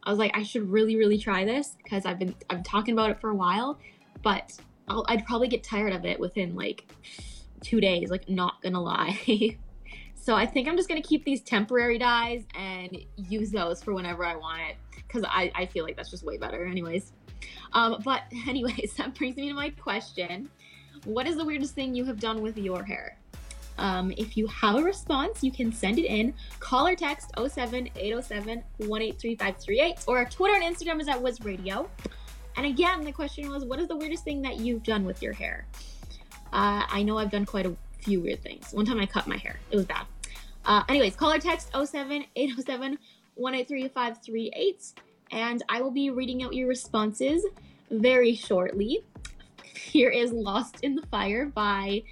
[0.04, 3.10] I was like I should really really try this because I've been I'm talking about
[3.10, 3.80] it for a while,
[4.22, 4.54] but
[4.88, 6.86] i would probably get tired of it within like
[7.62, 8.10] two days.
[8.10, 9.58] Like not gonna lie.
[10.16, 14.24] so I think I'm just gonna keep these temporary dyes and use those for whenever
[14.24, 17.14] I want it because I, I feel like that's just way better anyways.
[17.74, 20.50] Um, but anyways that brings me to my question.
[21.06, 23.18] What is the weirdest thing you have done with your hair?
[23.78, 26.34] Um, if you have a response you can send it in.
[26.60, 31.90] Call or text 07 807 183538 or twitter and instagram is at wiz radio
[32.56, 35.34] and again the question was what is the weirdest thing that you've done with your
[35.34, 35.66] hair?
[36.54, 38.72] Uh, i know i've done quite a few weird things.
[38.72, 39.60] One time i cut my hair.
[39.72, 40.06] It was bad.
[40.64, 42.98] Uh, anyways call or text 07 807
[43.36, 44.94] 183538
[45.32, 47.46] and I will be reading out your responses
[47.92, 49.04] very shortly.
[49.74, 52.04] Here is Lost in the Fire by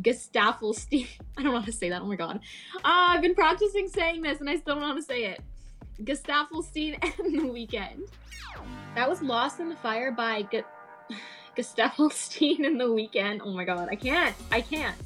[0.00, 1.08] Gestafelstein.
[1.36, 2.02] I don't know how to say that.
[2.02, 2.40] Oh my god.
[2.76, 5.42] Uh, I've been practicing saying this and I still don't know how to say it.
[6.02, 8.08] Gestafelstein and the Weeknd.
[8.94, 10.62] That was Lost in the Fire by G-
[11.56, 13.40] Gestafelstein and the Weeknd.
[13.42, 13.88] Oh my god.
[13.90, 14.34] I can't.
[14.52, 14.96] I can't.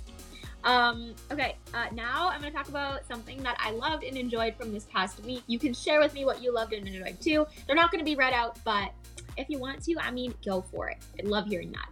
[0.64, 4.54] Um, okay, uh, now I'm going to talk about something that I loved and enjoyed
[4.56, 5.42] from this past week.
[5.46, 7.46] You can share with me what you loved and enjoyed too.
[7.66, 8.92] They're not going to be read out, but
[9.36, 10.98] if you want to, I mean, go for it.
[11.18, 11.88] I love hearing that.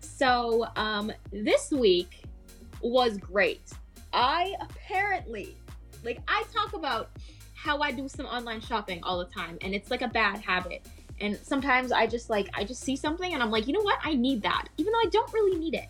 [0.00, 2.22] So, um, this week
[2.80, 3.70] was great.
[4.12, 5.56] I apparently,
[6.04, 7.10] like, I talk about
[7.54, 10.86] how I do some online shopping all the time, and it's like a bad habit.
[11.20, 13.98] And sometimes I just like, I just see something and I'm like, you know what?
[14.04, 15.88] I need that, even though I don't really need it.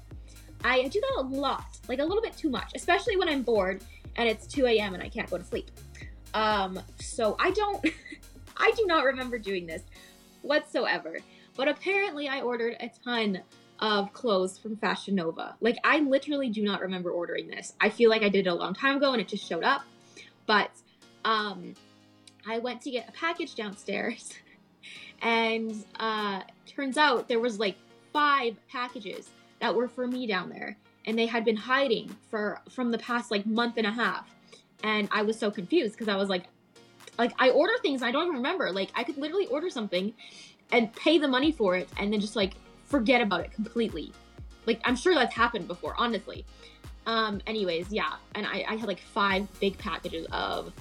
[0.64, 3.82] I do that a lot, like a little bit too much, especially when I'm bored
[4.16, 4.94] and it's 2 a.m.
[4.94, 5.70] and I can't go to sleep.
[6.34, 7.84] Um, so I don't,
[8.56, 9.82] I do not remember doing this
[10.42, 11.18] whatsoever.
[11.56, 13.40] But apparently, I ordered a ton
[13.80, 15.56] of clothes from Fashion Nova.
[15.60, 17.72] Like, I literally do not remember ordering this.
[17.80, 19.82] I feel like I did it a long time ago and it just showed up.
[20.46, 20.70] But
[21.24, 21.74] um,
[22.46, 24.32] I went to get a package downstairs,
[25.22, 27.76] and uh, turns out there was like
[28.12, 29.28] five packages
[29.66, 33.30] that were for me down there and they had been hiding for from the past
[33.30, 34.32] like month and a half
[34.84, 36.44] and i was so confused because i was like
[37.18, 38.70] like I order things I don't even remember.
[38.72, 40.12] Like I could literally order something
[40.72, 42.54] and pay the money for it and then just like
[42.84, 44.12] forget about it completely.
[44.66, 46.44] Like I'm sure that's happened before, honestly.
[47.06, 50.72] Um, anyways, yeah, and I, I had like five big packages of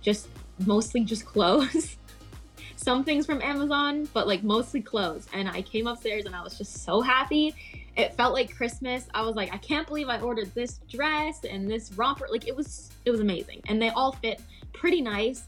[0.00, 0.28] just
[0.64, 1.96] mostly just clothes.
[2.76, 5.26] Some things from Amazon, but like mostly clothes.
[5.32, 7.54] And I came upstairs and I was just so happy.
[7.96, 9.08] It felt like Christmas.
[9.14, 12.26] I was like, I can't believe I ordered this dress and this romper.
[12.30, 13.62] Like it was it was amazing.
[13.68, 14.40] And they all fit
[14.72, 15.44] pretty nice.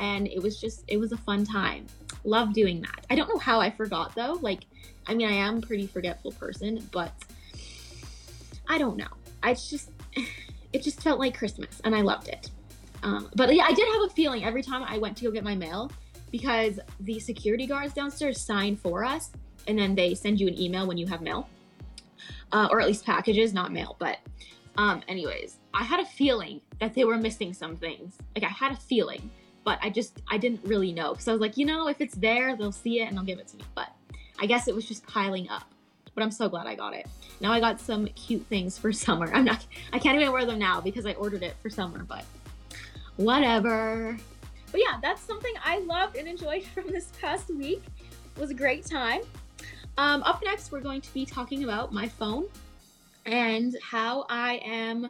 [0.00, 1.86] And it was just it was a fun time.
[2.24, 3.06] Love doing that.
[3.10, 4.38] I don't know how I forgot though.
[4.40, 4.64] Like,
[5.06, 7.12] I mean I am a pretty forgetful person, but
[8.68, 9.08] I don't know.
[9.42, 9.90] I just
[10.72, 12.50] it just felt like Christmas and I loved it.
[13.04, 15.44] Um, but yeah, I did have a feeling every time I went to go get
[15.44, 15.90] my mail
[16.30, 19.30] because the security guards downstairs sign for us
[19.68, 21.48] and then they send you an email when you have mail,
[22.52, 23.96] uh, or at least packages, not mail.
[23.98, 24.18] But,
[24.76, 28.16] um, anyways, I had a feeling that they were missing some things.
[28.34, 29.30] Like I had a feeling,
[29.64, 32.14] but I just I didn't really know because I was like, you know, if it's
[32.14, 33.64] there, they'll see it and they'll give it to me.
[33.74, 33.88] But
[34.40, 35.64] I guess it was just piling up.
[36.14, 37.06] But I'm so glad I got it.
[37.40, 39.30] Now I got some cute things for summer.
[39.32, 42.24] I'm not I can't even wear them now because I ordered it for summer, but
[43.16, 44.16] whatever.
[44.70, 47.82] But yeah, that's something I loved and enjoyed from this past week.
[48.36, 49.20] It was a great time.
[49.98, 52.46] Um, up next, we're going to be talking about my phone
[53.26, 55.08] and how I am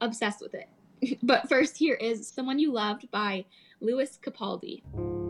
[0.00, 1.18] obsessed with it.
[1.22, 3.44] but first, here is Someone You Loved by
[3.80, 4.82] Lewis Capaldi.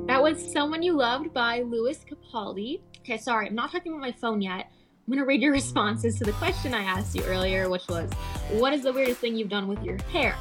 [0.06, 2.80] That was Someone You Loved by Lewis Capaldi.
[3.00, 4.70] Okay, sorry, I'm not talking about my phone yet.
[5.06, 8.08] I'm gonna read your responses to the question I asked you earlier, which was,
[8.50, 10.36] What is the weirdest thing you've done with your hair?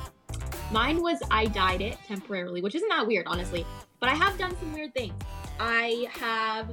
[0.72, 3.66] Mine was I dyed it temporarily, which isn't that weird, honestly.
[4.00, 5.14] But I have done some weird things.
[5.60, 6.70] I have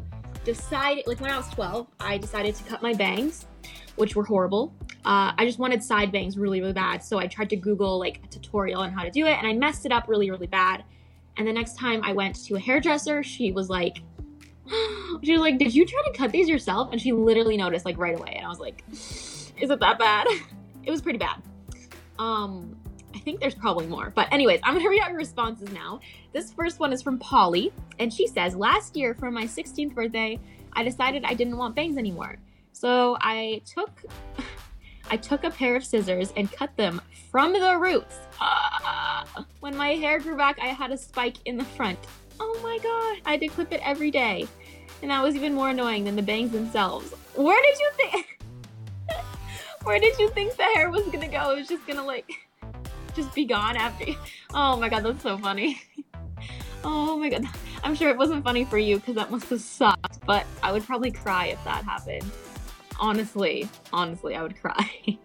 [0.48, 3.46] decided, like when I was 12, I decided to cut my bangs,
[3.96, 4.72] which were horrible.
[5.04, 7.02] Uh, I just wanted side bangs really, really bad.
[7.02, 9.52] So I tried to Google like a tutorial on how to do it, and I
[9.52, 10.84] messed it up really, really bad.
[11.36, 13.98] And the next time I went to a hairdresser, she was like,
[15.22, 17.98] she was like, "Did you try to cut these yourself?" And she literally noticed like
[17.98, 20.26] right away, and I was like, "Is it that bad?"
[20.82, 21.42] it was pretty bad.
[22.18, 22.77] Um,
[23.14, 24.12] I think there's probably more.
[24.14, 26.00] But, anyways, I'm gonna read out your responses now.
[26.32, 30.38] This first one is from Polly, and she says, Last year for my 16th birthday,
[30.72, 32.38] I decided I didn't want bangs anymore.
[32.72, 33.90] So I took.
[35.10, 37.00] I took a pair of scissors and cut them
[37.30, 38.18] from the roots.
[38.38, 39.24] Uh,
[39.60, 41.98] when my hair grew back, I had a spike in the front.
[42.38, 44.46] Oh my god, I had to clip it every day.
[45.00, 47.14] And that was even more annoying than the bangs themselves.
[47.34, 48.38] Where did you think
[49.84, 51.52] Where did you think the hair was gonna go?
[51.52, 52.30] It was just gonna like
[53.18, 54.06] just be gone after.
[54.54, 55.80] Oh my god, that's so funny.
[56.84, 57.44] oh my god.
[57.82, 60.84] I'm sure it wasn't funny for you because that must have sucked, but I would
[60.84, 62.24] probably cry if that happened.
[63.00, 64.90] Honestly, honestly, I would cry.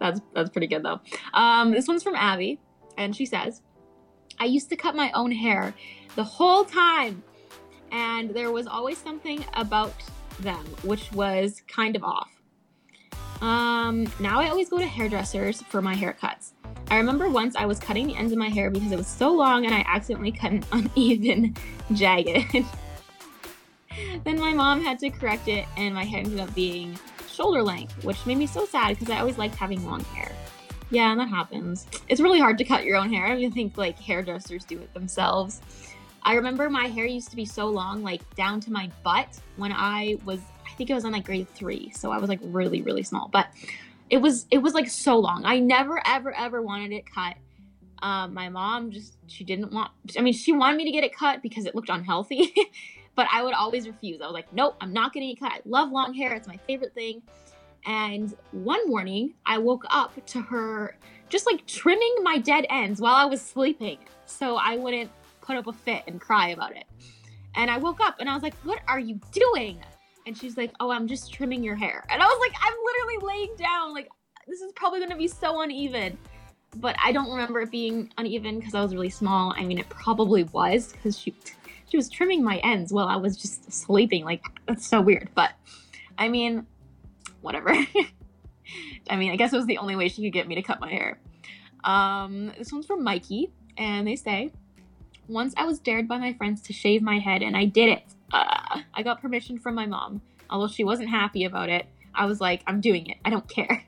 [0.00, 1.00] that's that's pretty good though.
[1.32, 2.60] Um, this one's from Abby,
[2.98, 3.62] and she says,
[4.38, 5.74] "I used to cut my own hair
[6.16, 7.22] the whole time,
[7.90, 9.94] and there was always something about
[10.40, 12.30] them which was kind of off.
[13.40, 16.52] Um, now I always go to hairdressers for my haircuts.
[16.92, 19.32] I remember once I was cutting the ends of my hair because it was so
[19.32, 21.56] long and I accidentally cut an uneven,
[21.94, 22.54] jagged.
[24.24, 26.98] then my mom had to correct it and my hair ended up being
[27.30, 30.30] shoulder length, which made me so sad because I always liked having long hair.
[30.90, 31.86] Yeah, and that happens.
[32.10, 33.24] It's really hard to cut your own hair.
[33.24, 35.62] I don't think like hairdressers do it themselves.
[36.24, 39.72] I remember my hair used to be so long, like down to my butt when
[39.72, 41.90] I was, I think it was on like grade three.
[41.92, 43.30] So I was like really, really small.
[43.32, 43.46] But
[44.12, 45.46] it was it was like so long.
[45.46, 47.34] I never ever ever wanted it cut.
[48.02, 49.90] Um, my mom just she didn't want.
[50.18, 52.52] I mean, she wanted me to get it cut because it looked unhealthy,
[53.14, 54.20] but I would always refuse.
[54.20, 55.52] I was like, nope, I'm not getting it cut.
[55.52, 56.34] I love long hair.
[56.34, 57.22] It's my favorite thing.
[57.86, 60.98] And one morning, I woke up to her
[61.30, 63.96] just like trimming my dead ends while I was sleeping,
[64.26, 65.10] so I wouldn't
[65.40, 66.84] put up a fit and cry about it.
[67.54, 69.80] And I woke up and I was like, "What are you doing?"
[70.26, 72.04] And she's like, Oh, I'm just trimming your hair.
[72.10, 73.92] And I was like, I'm literally laying down.
[73.92, 74.08] Like,
[74.46, 76.18] this is probably going to be so uneven.
[76.76, 79.52] But I don't remember it being uneven because I was really small.
[79.56, 81.34] I mean, it probably was because she,
[81.88, 84.24] she was trimming my ends while I was just sleeping.
[84.24, 85.28] Like, that's so weird.
[85.34, 85.52] But
[86.16, 86.66] I mean,
[87.42, 87.70] whatever.
[89.10, 90.80] I mean, I guess it was the only way she could get me to cut
[90.80, 91.18] my hair.
[91.84, 94.52] Um, this one's from Mikey, and they say,
[95.28, 98.04] Once I was dared by my friends to shave my head, and I did it.
[98.32, 100.22] Uh, I got permission from my mom.
[100.48, 103.18] Although she wasn't happy about it, I was like, I'm doing it.
[103.24, 103.84] I don't care.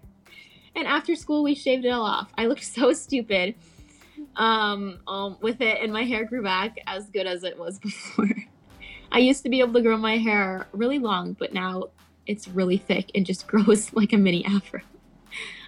[0.77, 2.33] And after school, we shaved it all off.
[2.37, 3.55] I looked so stupid
[4.37, 8.31] um, um, with it, and my hair grew back as good as it was before.
[9.13, 11.85] I used to be able to grow my hair really long, but now
[12.27, 14.81] it's really thick and just grows like a mini afro.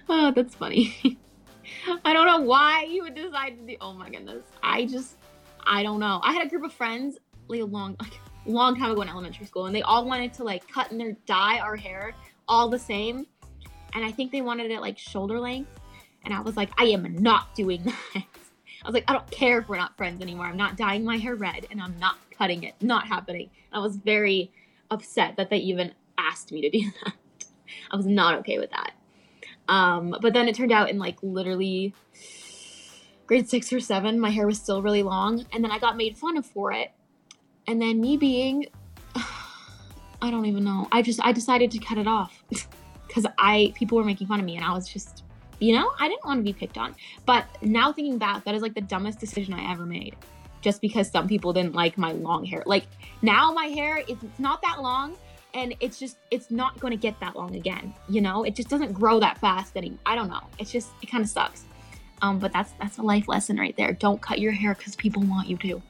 [0.09, 1.17] Oh, that's funny.
[2.03, 3.77] I don't know why you would decide to do.
[3.81, 4.43] Oh my goodness.
[4.63, 5.15] I just
[5.65, 6.21] I don't know.
[6.23, 7.17] I had a group of friends
[7.49, 10.67] like long, like long time ago in elementary school, and they all wanted to like
[10.67, 12.13] cut and dye our hair
[12.47, 13.25] all the same,
[13.93, 15.69] and I think they wanted it like shoulder length,
[16.23, 17.83] and I was like, I am not doing
[18.13, 18.23] that.
[18.83, 20.45] I was like, I don't care if we're not friends anymore.
[20.45, 22.75] I'm not dyeing my hair red, and I'm not cutting it.
[22.81, 23.49] Not happening.
[23.71, 24.51] I was very
[24.91, 27.13] upset that they even asked me to do that.
[27.91, 28.93] I was not okay with that.
[29.67, 31.93] Um, but then it turned out in like literally
[33.27, 36.17] grade six or seven, my hair was still really long, and then I got made
[36.17, 36.91] fun of for it.
[37.67, 38.67] And then me being,
[39.15, 40.87] I don't even know.
[40.91, 42.43] I just I decided to cut it off
[43.07, 45.23] because I people were making fun of me, and I was just,
[45.59, 46.95] you know, I didn't want to be picked on.
[47.25, 50.15] But now thinking back, that is like the dumbest decision I ever made.
[50.61, 52.63] Just because some people didn't like my long hair.
[52.65, 52.87] Like
[53.21, 55.15] now my hair is it's not that long,
[55.53, 58.69] and it's just it's not going to get that long again you know it just
[58.69, 61.65] doesn't grow that fast anymore i don't know it's just it kind of sucks
[62.21, 65.23] um but that's that's a life lesson right there don't cut your hair because people
[65.23, 65.81] want you to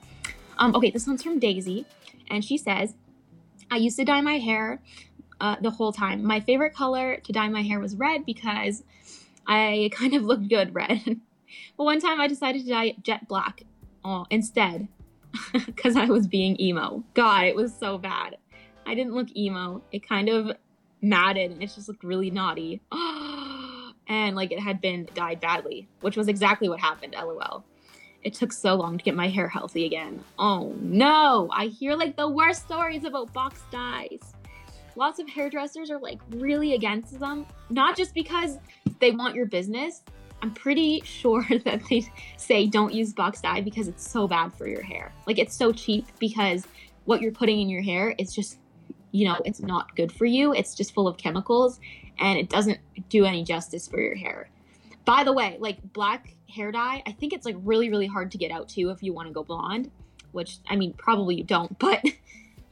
[0.59, 1.85] um okay this one's from daisy
[2.29, 2.95] and she says
[3.71, 4.81] i used to dye my hair
[5.39, 8.83] uh, the whole time my favorite color to dye my hair was red because
[9.45, 11.19] i kind of looked good red
[11.77, 13.63] but one time i decided to dye it jet black
[14.03, 14.87] oh, instead
[15.65, 18.37] because i was being emo god it was so bad
[18.87, 19.83] I didn't look emo.
[19.91, 20.51] It kind of
[21.01, 22.81] matted and it just looked really naughty.
[24.07, 27.65] and like it had been dyed badly, which was exactly what happened, lol.
[28.27, 30.21] It took so long to get my hair healthy again.
[30.37, 34.33] Oh no, I hear like the worst stories about box dyes.
[34.97, 38.59] Lots of hairdressers are like really against them, not just because
[38.99, 40.03] they want your business.
[40.41, 42.05] I'm pretty sure that they
[42.35, 45.13] say don't use box dye because it's so bad for your hair.
[45.25, 46.67] Like it's so cheap because
[47.05, 48.59] what you're putting in your hair is just
[49.13, 50.53] you know, it's not good for you.
[50.53, 51.79] It's just full of chemicals
[52.19, 54.49] and it doesn't do any justice for your hair.
[55.05, 58.37] By the way, like black hair dye, I think it's like really, really hard to
[58.37, 59.91] get out too if you want to go blonde,
[60.31, 62.01] which I mean, probably you don't, but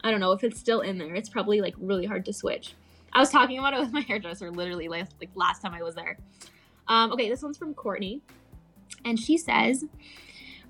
[0.03, 1.15] I don't know if it's still in there.
[1.15, 2.73] It's probably like really hard to switch.
[3.13, 5.95] I was talking about it with my hairdresser literally last, like last time I was
[5.95, 6.17] there.
[6.88, 8.21] Um, okay, this one's from Courtney.
[9.05, 9.86] And she says,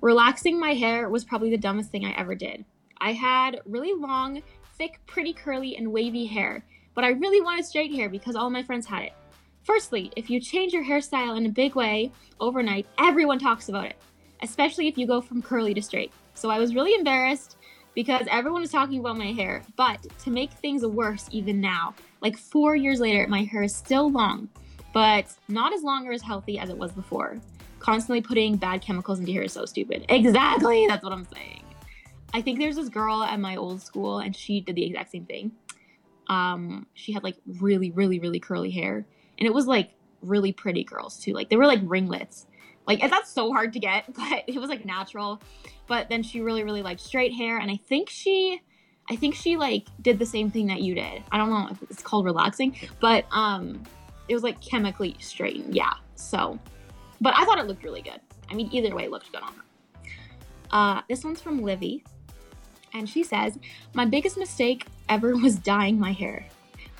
[0.00, 2.64] relaxing my hair was probably the dumbest thing I ever did.
[2.98, 4.42] I had really long
[4.78, 8.62] thick, pretty curly, and wavy hair, but I really wanted straight hair because all my
[8.62, 9.12] friends had it.
[9.66, 13.96] Firstly, if you change your hairstyle in a big way overnight, everyone talks about it,
[14.40, 16.12] especially if you go from curly to straight.
[16.34, 17.56] So I was really embarrassed
[17.92, 19.64] because everyone was talking about my hair.
[19.74, 24.08] But to make things worse, even now, like four years later, my hair is still
[24.08, 24.48] long,
[24.94, 27.40] but not as long or as healthy as it was before.
[27.80, 30.06] Constantly putting bad chemicals into your hair is so stupid.
[30.08, 31.64] Exactly, that's what I'm saying.
[32.32, 35.24] I think there's this girl at my old school, and she did the exact same
[35.24, 35.50] thing.
[36.28, 39.04] Um, she had like really, really, really curly hair,
[39.38, 39.90] and it was like
[40.22, 41.32] really pretty girls too.
[41.32, 42.46] Like they were like ringlets.
[42.86, 45.40] Like that's so hard to get, but it was like natural.
[45.86, 48.60] But then she really, really liked straight hair, and I think she,
[49.08, 51.22] I think she like did the same thing that you did.
[51.30, 53.82] I don't know if it's called relaxing, but um,
[54.28, 55.74] it was like chemically straightened.
[55.74, 55.92] Yeah.
[56.16, 56.58] So,
[57.20, 58.20] but I thought it looked really good.
[58.50, 59.62] I mean, either way, it looked good on her.
[60.70, 62.02] Uh, this one's from Livy
[62.96, 63.58] and she says,
[63.94, 66.46] My biggest mistake ever was dyeing my hair.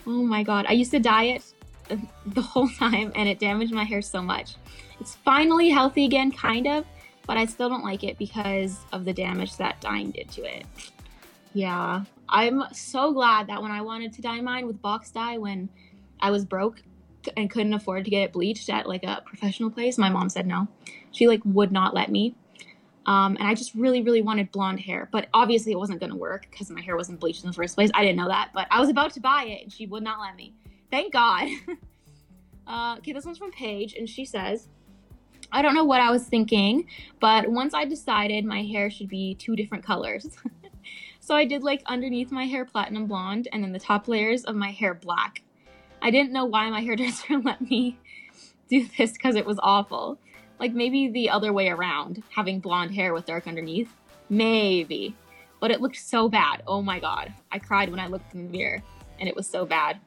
[0.07, 1.43] Oh my god, I used to dye it
[2.26, 4.57] the whole time and it damaged my hair so much.
[5.01, 6.84] It's finally healthy again, kind of,
[7.26, 10.64] but I still don't like it because of the damage that dyeing did to it.
[11.53, 15.68] Yeah, I'm so glad that when I wanted to dye mine with box dye when
[16.20, 16.82] I was broke
[17.37, 20.47] and couldn't afford to get it bleached at like a professional place, my mom said
[20.47, 20.68] no.
[21.12, 22.34] She like would not let me.
[23.07, 26.16] Um, and I just really, really wanted blonde hair, but obviously it wasn't going to
[26.16, 27.89] work because my hair wasn't bleached in the first place.
[27.95, 30.20] I didn't know that, but I was about to buy it and she would not
[30.20, 30.55] let me.
[30.91, 31.49] Thank God.
[32.66, 34.68] uh, okay, this one's from Paige, and she says,
[35.53, 36.87] I don't know what I was thinking,
[37.20, 40.28] but once I decided my hair should be two different colors.
[41.20, 44.57] so I did like underneath my hair platinum blonde and then the top layers of
[44.57, 45.43] my hair black.
[46.03, 47.99] I didn't know why my hairdresser let me
[48.68, 50.18] do this because it was awful.
[50.59, 53.93] Like maybe the other way around, having blonde hair with dark underneath.
[54.28, 55.14] Maybe.
[55.61, 56.62] But it looked so bad.
[56.66, 57.32] Oh my god.
[57.53, 58.82] I cried when I looked in the mirror
[59.20, 60.01] and it was so bad.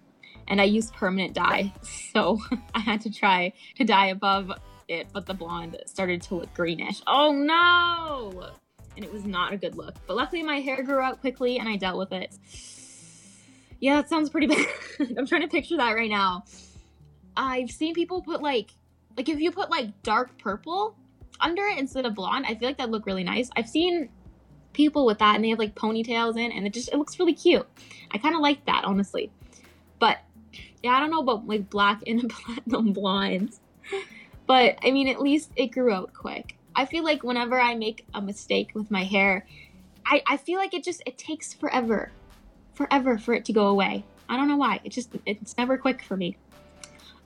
[0.50, 1.72] And I used permanent dye,
[2.14, 2.39] so
[2.76, 4.52] I had to try to dye above
[4.88, 7.02] it, but the blonde started to look greenish.
[7.08, 8.52] Oh no!
[8.95, 9.95] And it was not a good look.
[10.08, 12.36] But luckily my hair grew out quickly and I dealt with it.
[13.80, 14.68] Yeah, that sounds pretty bad.
[15.18, 16.43] I'm trying to picture that right now.
[17.38, 18.72] I've seen people put like
[19.16, 20.95] like if you put like dark purple
[21.39, 23.50] under it instead of blonde, I feel like that look really nice.
[23.56, 24.10] I've seen
[24.74, 27.34] people with that and they have like ponytails in and it just it looks really
[27.34, 27.68] cute.
[28.12, 29.32] I kind of like that honestly.
[30.00, 30.18] But
[30.84, 33.59] yeah, I don't know about like black and platinum blondes.
[34.47, 36.57] But I mean, at least it grew out quick.
[36.75, 39.45] I feel like whenever I make a mistake with my hair,
[40.05, 42.11] I, I feel like it just it takes forever.
[42.73, 44.05] Forever for it to go away.
[44.30, 44.80] I don't know why.
[44.84, 46.38] It just it's never quick for me.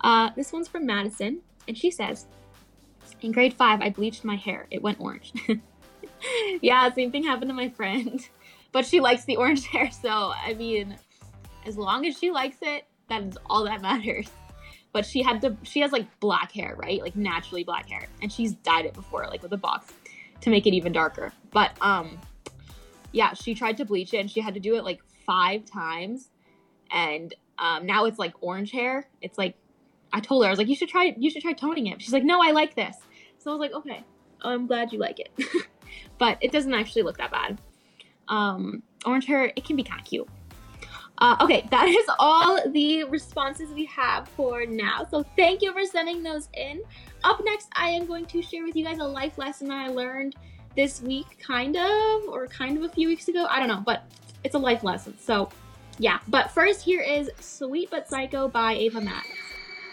[0.01, 2.27] Uh, this one's from Madison, and she says,
[3.21, 4.67] "In grade five, I bleached my hair.
[4.71, 5.31] It went orange."
[6.61, 8.27] yeah, same thing happened to my friend,
[8.71, 9.91] but she likes the orange hair.
[9.91, 10.97] So I mean,
[11.65, 14.30] as long as she likes it, that is all that matters.
[14.91, 15.57] But she had to.
[15.64, 17.01] She has like black hair, right?
[17.01, 19.91] Like naturally black hair, and she's dyed it before, like with a box,
[20.41, 21.34] to make it even darker.
[21.51, 22.20] But um,
[23.11, 26.30] yeah, she tried to bleach it, and she had to do it like five times,
[26.91, 29.07] and um, now it's like orange hair.
[29.22, 29.55] It's like
[30.11, 31.99] I told her I was like, you should try you should try toning it.
[31.99, 32.95] She's like, no, I like this.
[33.39, 34.03] So I was like, okay,
[34.43, 35.32] I'm glad you like it,
[36.20, 37.59] but it doesn't actually look that bad.
[38.28, 40.30] Um, orange hair, it can be kind of cute.
[41.24, 45.07] Uh, okay, that is all the responses we have for now.
[45.09, 46.82] So thank you for sending those in.
[47.24, 50.36] Up next, I am going to share with you guys a life lesson I learned
[50.76, 53.47] this week, kind of, or kind of a few weeks ago.
[53.49, 54.03] I don't know, but
[54.43, 55.17] it's a life lesson.
[55.17, 55.49] So
[55.97, 59.28] yeah, but first, here is Sweet But Psycho by Ava Max.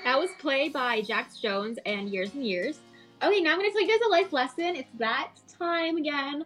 [0.03, 2.81] That was played by Jax Jones and Years and Years.
[3.23, 4.75] Okay, now I'm to tell you guys a life lesson.
[4.75, 6.45] It's that time again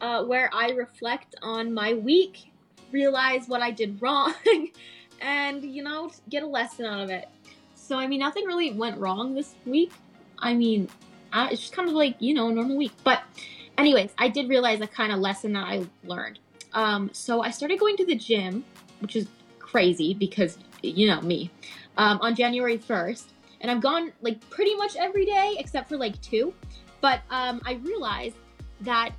[0.00, 2.51] uh, where I reflect on my week,
[2.92, 4.34] realize what I did wrong,
[5.20, 7.28] and, you know, get a lesson out of it.
[7.74, 9.92] So, I mean, nothing really went wrong this week.
[10.38, 10.88] I mean,
[11.32, 12.92] uh, it's just kind of like, you know, a normal week.
[13.04, 13.22] But,
[13.78, 16.38] anyways, I did realize a kind of lesson that I learned.
[16.72, 18.64] Um, so, I started going to the gym,
[19.00, 19.26] which is
[19.58, 21.50] crazy because, you know, me
[21.96, 23.24] um, on January 1st.
[23.60, 26.52] And I've gone like pretty much every day except for like two.
[27.00, 28.36] But um, I realized
[28.82, 29.10] that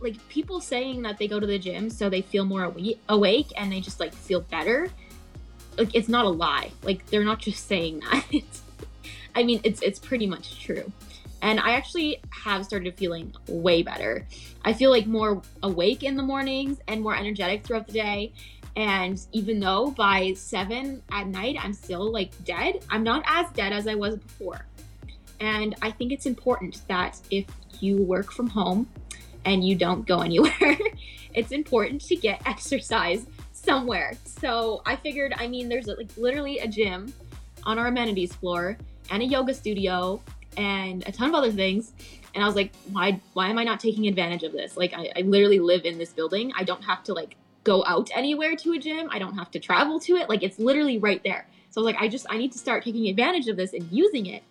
[0.00, 2.72] like people saying that they go to the gym so they feel more
[3.08, 4.88] awake and they just like feel better
[5.78, 6.70] like it's not a lie.
[6.82, 8.24] Like they're not just saying that.
[9.34, 10.92] I mean it's it's pretty much true.
[11.40, 14.26] And i actually have started feeling way better.
[14.64, 18.32] I feel like more awake in the mornings and more energetic throughout the day.
[18.74, 23.72] And even though by seven at night I'm still like dead, I'm not as dead
[23.72, 24.66] as I was before.
[25.40, 27.46] And I think it's important that if
[27.78, 28.88] you work from home
[29.48, 30.78] and you don't go anywhere,
[31.34, 34.14] it's important to get exercise somewhere.
[34.24, 37.12] So I figured, I mean, there's like literally a gym
[37.64, 38.76] on our amenities floor
[39.10, 40.22] and a yoga studio
[40.56, 41.92] and a ton of other things.
[42.34, 44.76] And I was like, why why am I not taking advantage of this?
[44.76, 46.52] Like I, I literally live in this building.
[46.56, 49.08] I don't have to like go out anywhere to a gym.
[49.10, 50.28] I don't have to travel to it.
[50.28, 51.46] Like it's literally right there.
[51.70, 53.90] So I was like, I just I need to start taking advantage of this and
[53.90, 54.42] using it.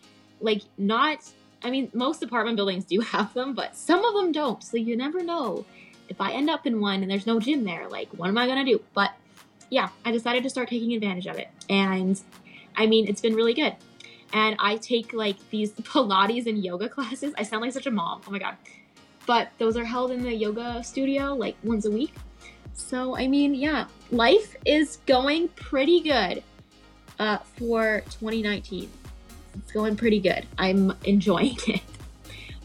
[0.42, 1.20] Like not
[1.64, 4.64] I mean, most apartment buildings do have them, but some of them don't.
[4.64, 5.66] So you never know.
[6.10, 8.48] If I end up in one and there's no gym there, like what am I
[8.48, 8.82] gonna do?
[8.94, 9.12] But
[9.70, 11.50] yeah, I decided to start taking advantage of it.
[11.70, 12.20] And
[12.76, 13.76] I mean, it's been really good.
[14.34, 17.34] And I take like these Pilates and yoga classes.
[17.38, 18.22] I sound like such a mom.
[18.28, 18.56] Oh my god.
[19.26, 22.14] But those are held in the yoga studio like once a week.
[22.74, 26.44] So, I mean, yeah, life is going pretty good
[27.20, 28.90] uh, for 2019.
[29.58, 30.46] It's going pretty good.
[30.58, 31.82] I'm enjoying it.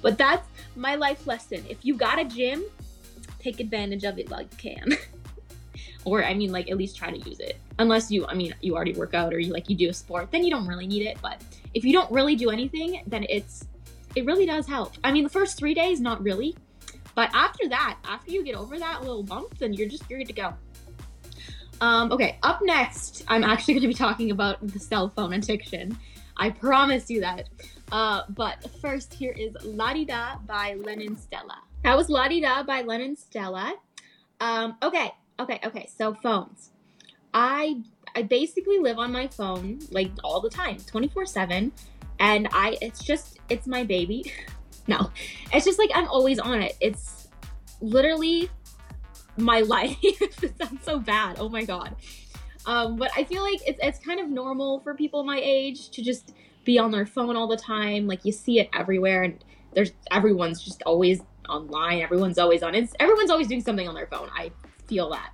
[0.00, 1.64] But that's my life lesson.
[1.68, 2.64] If you got a gym,
[3.38, 4.96] take advantage of it while you can.
[6.04, 7.58] or I mean like at least try to use it.
[7.78, 10.30] Unless you I mean you already work out or you like you do a sport,
[10.30, 11.42] then you don't really need it, but
[11.74, 13.66] if you don't really do anything, then it's
[14.14, 14.94] it really does help.
[15.04, 16.56] I mean the first 3 days not really,
[17.14, 20.28] but after that, after you get over that little bump, then you're just you're good
[20.28, 20.54] to go.
[21.80, 25.98] Um, okay, up next, I'm actually going to be talking about the cell phone addiction.
[26.42, 27.48] I promise you that.
[27.92, 31.58] Uh, but first, here is La Di Da by Lennon Stella.
[31.84, 33.74] That was La Di Da by Lennon Stella.
[34.40, 35.88] Um, okay, okay, okay.
[35.96, 36.70] So phones.
[37.32, 37.82] I
[38.16, 41.70] I basically live on my phone like all the time, 24 seven,
[42.18, 44.32] and I it's just it's my baby.
[44.88, 45.12] no,
[45.52, 46.76] it's just like I'm always on it.
[46.80, 47.28] It's
[47.80, 48.50] literally
[49.36, 49.96] my life.
[50.02, 51.36] it sounds so bad.
[51.38, 51.94] Oh my god.
[52.66, 56.02] Um, but I feel like it's it's kind of normal for people my age to
[56.02, 56.34] just
[56.64, 58.06] be on their phone all the time.
[58.06, 59.44] Like you see it everywhere, and
[59.74, 62.02] there's everyone's just always online.
[62.02, 62.74] Everyone's always on.
[62.74, 64.30] It's everyone's always doing something on their phone.
[64.34, 64.52] I
[64.86, 65.32] feel that.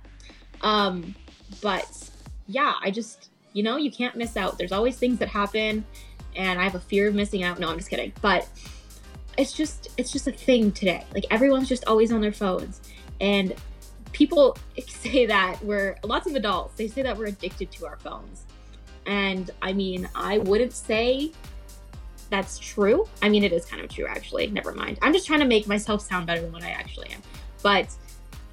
[0.61, 1.15] Um,
[1.61, 2.09] but
[2.47, 4.57] yeah, I just you know you can't miss out.
[4.57, 5.85] There's always things that happen,
[6.35, 7.59] and I have a fear of missing out.
[7.59, 8.13] No, I'm just kidding.
[8.21, 8.47] But
[9.37, 11.05] it's just it's just a thing today.
[11.13, 12.81] Like everyone's just always on their phones.
[13.21, 13.53] And
[14.11, 14.57] people
[14.87, 18.45] say that we're lots of adults, they say that we're addicted to our phones.
[19.05, 21.31] And I mean, I wouldn't say
[22.29, 23.07] that's true.
[23.21, 24.47] I mean, it is kind of true actually.
[24.47, 24.99] Never mind.
[25.01, 27.21] I'm just trying to make myself sound better than what I actually am.
[27.63, 27.87] But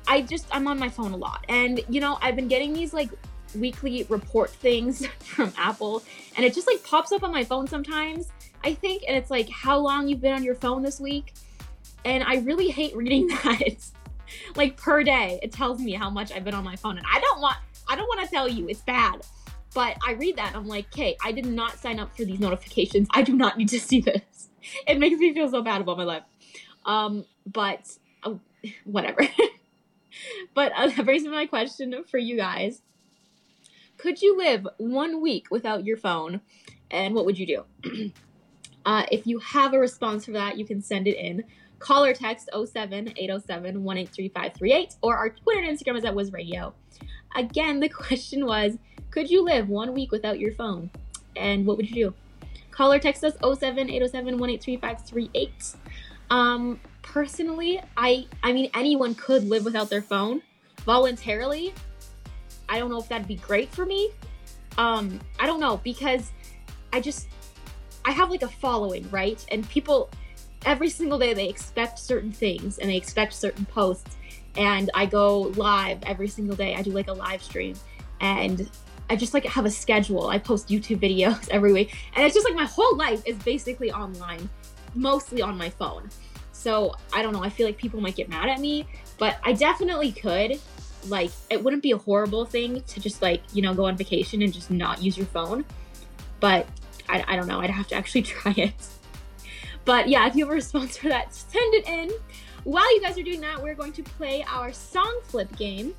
[0.09, 1.45] I just I'm on my phone a lot.
[1.49, 3.11] And you know, I've been getting these like
[3.55, 6.03] weekly report things from Apple
[6.37, 8.31] and it just like pops up on my phone sometimes
[8.67, 11.35] I think, and it's like how long you've been on your phone this week.
[12.05, 13.77] And I really hate reading that.
[14.55, 16.99] Like per day, it tells me how much I've been on my phone.
[16.99, 17.57] And I don't want
[17.89, 19.22] I don't want to tell you it's bad.
[19.74, 23.09] But I read that I'm like, okay, I did not sign up for these notifications.
[23.11, 24.49] I do not need to see this.
[24.87, 26.22] It makes me feel so bad about my life.
[26.85, 28.35] Um, but uh,
[28.85, 29.27] whatever.
[30.55, 32.83] but uh, that brings me my question for you guys.
[33.99, 36.41] Could you live one week without your phone?
[36.91, 38.12] And what would you do?
[38.87, 41.45] uh, if you have a response for that, you can send it in.
[41.79, 46.72] Call or text 07 807 183538 or our Twitter and Instagram is at Wiz Radio.
[47.35, 48.79] Again, the question was
[49.11, 50.91] Could you live one week without your phone?
[51.37, 52.14] And what would you do?
[52.70, 55.77] Call or text us 07 807 183538.
[56.31, 60.43] Um, personally, I I mean anyone could live without their phone
[60.85, 61.72] voluntarily.
[62.68, 64.11] I don't know if that'd be great for me.
[64.79, 66.33] Um, I don't know because
[66.93, 67.29] I just
[68.05, 69.45] I have like a following, right?
[69.51, 70.11] And people
[70.67, 74.17] every single day they expect certain things and they expect certain posts
[74.57, 76.75] and I go live every single day.
[76.75, 77.77] I do like a live stream
[78.21, 78.69] and
[79.09, 80.29] I just like have a schedule.
[80.29, 83.93] I post YouTube videos every week and it's just like my whole life is basically
[83.93, 84.51] online,
[84.95, 86.11] mostly on my phone.
[86.53, 87.45] So I don't know.
[87.45, 88.87] I feel like people might get mad at me,
[89.19, 90.59] but I definitely could.
[91.07, 94.43] Like, it wouldn't be a horrible thing to just like, you know, go on vacation
[94.43, 95.64] and just not use your phone.
[96.41, 96.67] But
[97.09, 97.61] I, I don't know.
[97.61, 98.73] I'd have to actually try it.
[99.87, 102.11] But yeah, if you have a response for that, send it in.
[102.64, 105.95] While you guys are doing that, we're going to play our song flip game.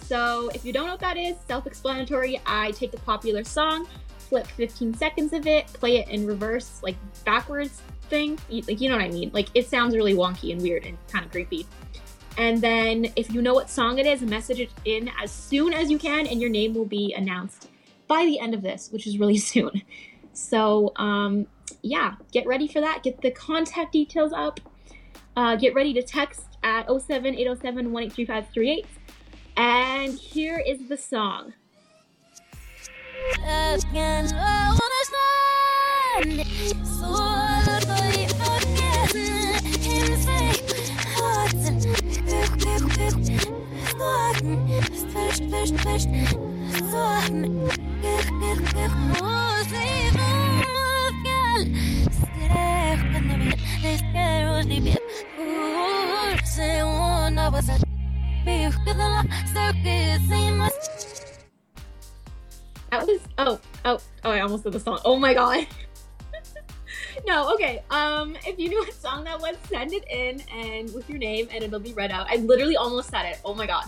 [0.00, 2.40] So if you don't know what that is, self explanatory.
[2.46, 3.86] I take a popular song,
[4.18, 8.38] flip 15 seconds of it, play it in reverse, like backwards, thing.
[8.48, 9.30] Like, you know what I mean?
[9.34, 11.66] Like, it sounds really wonky and weird and kind of creepy.
[12.38, 15.90] And then, if you know what song it is, message it in as soon as
[15.90, 17.68] you can, and your name will be announced
[18.08, 19.82] by the end of this, which is really soon.
[20.36, 21.46] So, um,
[21.80, 23.02] yeah, get ready for that.
[23.02, 24.60] Get the contact details up.
[25.34, 28.86] Uh, get ready to text at 07 807 183538.
[29.56, 31.54] And here is the song.
[62.90, 65.00] That was oh oh oh I almost said the song.
[65.04, 65.66] Oh my god.
[67.26, 67.82] no, okay.
[67.90, 71.48] Um, if you knew what song that was, send it in and with your name
[71.52, 72.26] and it'll be read out.
[72.30, 73.40] I literally almost said it.
[73.44, 73.84] Oh my god.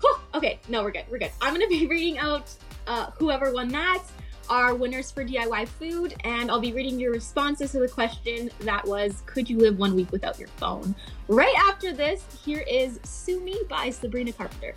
[0.00, 0.16] Whew.
[0.34, 1.04] Okay, no, we're good.
[1.10, 1.32] We're good.
[1.40, 2.54] I'm gonna be reading out
[2.86, 4.02] uh, whoever won that,
[4.48, 8.86] our winners for DIY food, and I'll be reading your responses to the question that
[8.86, 10.94] was, could you live one week without your phone?
[11.28, 14.74] Right after this, here is Sue Me by Sabrina Carpenter.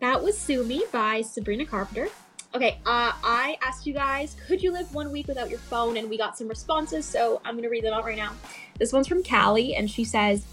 [0.00, 2.08] That was Sue Me by Sabrina Carpenter.
[2.54, 5.96] Okay, uh, I asked you guys, could you live one week without your phone?
[5.96, 8.34] And we got some responses, so I'm gonna read them out right now.
[8.78, 10.46] This one's from Callie, and she says,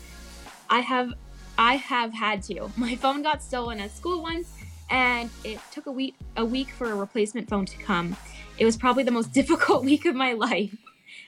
[0.72, 1.14] "I have,
[1.60, 2.72] I have had to.
[2.78, 4.52] My phone got stolen at school once,
[4.90, 8.18] and it took a week, a week for a replacement phone to come.
[8.62, 10.78] It was probably the most difficult week of my life.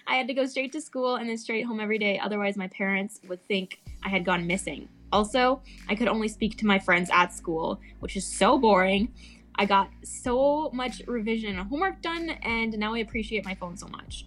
[0.06, 2.20] I had to go straight to school and then straight home every day.
[2.20, 4.88] Otherwise, my parents would think I had gone missing.
[5.12, 9.12] Also, I could only speak to my friends at school, which is so boring."
[9.56, 13.88] I got so much revision and homework done, and now I appreciate my phone so
[13.88, 14.26] much.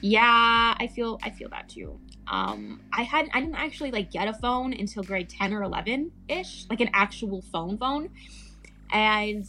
[0.00, 1.98] Yeah, I feel I feel that too.
[2.28, 6.12] Um, I had I didn't actually like get a phone until grade ten or eleven
[6.28, 8.10] ish, like an actual phone phone,
[8.92, 9.44] and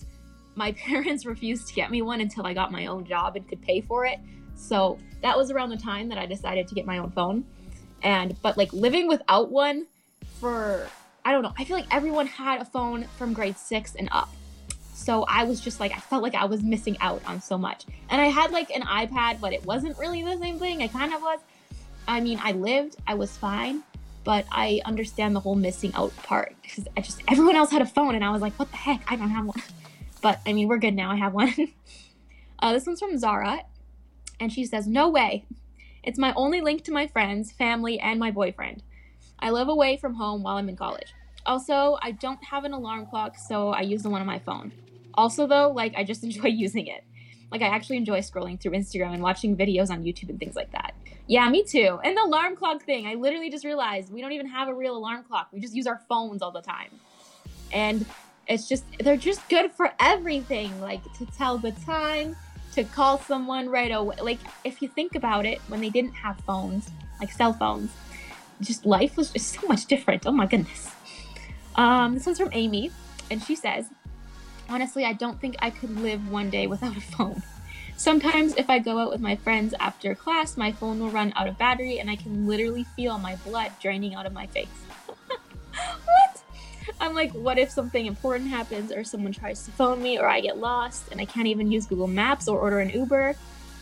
[0.56, 3.62] my parents refused to get me one until I got my own job and could
[3.62, 4.20] pay for it.
[4.56, 7.46] So that was around the time that I decided to get my own phone.
[8.02, 9.88] And but like living without one
[10.40, 10.88] for
[11.24, 14.30] I don't know, I feel like everyone had a phone from grade six and up.
[14.94, 17.86] So I was just like, I felt like I was missing out on so much.
[18.10, 20.82] And I had like an iPad, but it wasn't really the same thing.
[20.82, 21.40] It kind of was.
[22.08, 23.84] I mean, I lived, I was fine,
[24.24, 27.86] but I understand the whole missing out part because I just, everyone else had a
[27.86, 29.12] phone and I was like, what the heck?
[29.12, 29.62] I don't have one.
[30.26, 31.12] But I mean, we're good now.
[31.12, 31.54] I have one.
[32.60, 33.62] uh, this one's from Zara.
[34.40, 35.46] And she says, no way.
[36.02, 38.82] It's my only link to my friends, family, and my boyfriend.
[39.38, 41.14] I live away from home while I'm in college.
[41.46, 44.72] Also, I don't have an alarm clock, so I use the one on my phone.
[45.14, 47.04] Also, though, like, I just enjoy using it.
[47.52, 50.72] Like, I actually enjoy scrolling through Instagram and watching videos on YouTube and things like
[50.72, 50.96] that.
[51.28, 52.00] Yeah, me too.
[52.04, 54.98] And the alarm clock thing, I literally just realized we don't even have a real
[54.98, 55.50] alarm clock.
[55.52, 56.90] We just use our phones all the time.
[57.72, 58.08] And
[58.48, 62.36] it's just, they're just good for everything, like to tell the time,
[62.74, 64.16] to call someone right away.
[64.22, 66.90] Like, if you think about it, when they didn't have phones,
[67.20, 67.92] like cell phones,
[68.62, 70.26] just life was just so much different.
[70.26, 70.90] Oh my goodness.
[71.76, 72.92] Um, this one's from Amy,
[73.30, 73.88] and she says,
[74.68, 77.44] Honestly, I don't think I could live one day without a phone.
[77.98, 81.48] Sometimes, if I go out with my friends after class, my phone will run out
[81.48, 84.68] of battery and I can literally feel my blood draining out of my face.
[87.00, 90.42] I'm like, what if something important happens or someone tries to phone me or I
[90.42, 93.36] get lost and I can't even use Google Maps or order an Uber?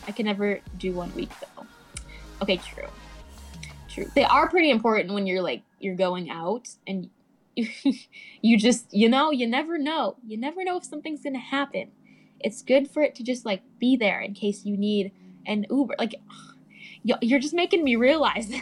[0.06, 1.66] I can never do one week though.
[2.42, 2.88] Okay, true.
[3.88, 4.10] True.
[4.14, 7.10] They are pretty important when you're like, you're going out and
[7.54, 7.68] you,
[8.42, 10.16] you just, you know, you never know.
[10.26, 11.90] You never know if something's going to happen
[12.44, 15.12] it's good for it to just like be there in case you need
[15.46, 15.96] an Uber.
[15.98, 16.14] Like,
[17.02, 18.60] you're just making me realize this.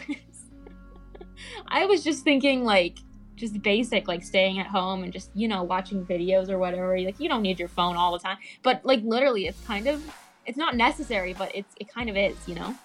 [1.67, 2.97] I was just thinking like
[3.35, 6.99] just basic like staying at home and just you know watching videos or whatever.
[6.99, 10.03] Like you don't need your phone all the time, but like literally, it's kind of
[10.45, 12.35] it's not necessary, but it's it kind of is.
[12.47, 12.75] You know.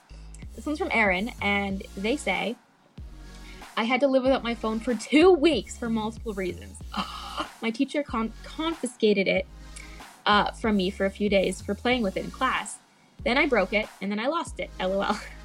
[0.54, 2.56] This one's from Aaron, and they say.
[3.76, 6.78] I had to live without my phone for two weeks for multiple reasons.
[7.62, 9.46] my teacher con- confiscated it
[10.26, 12.78] uh, from me for a few days for playing with it in class.
[13.24, 14.70] Then I broke it, and then I lost it.
[14.80, 15.16] LOL.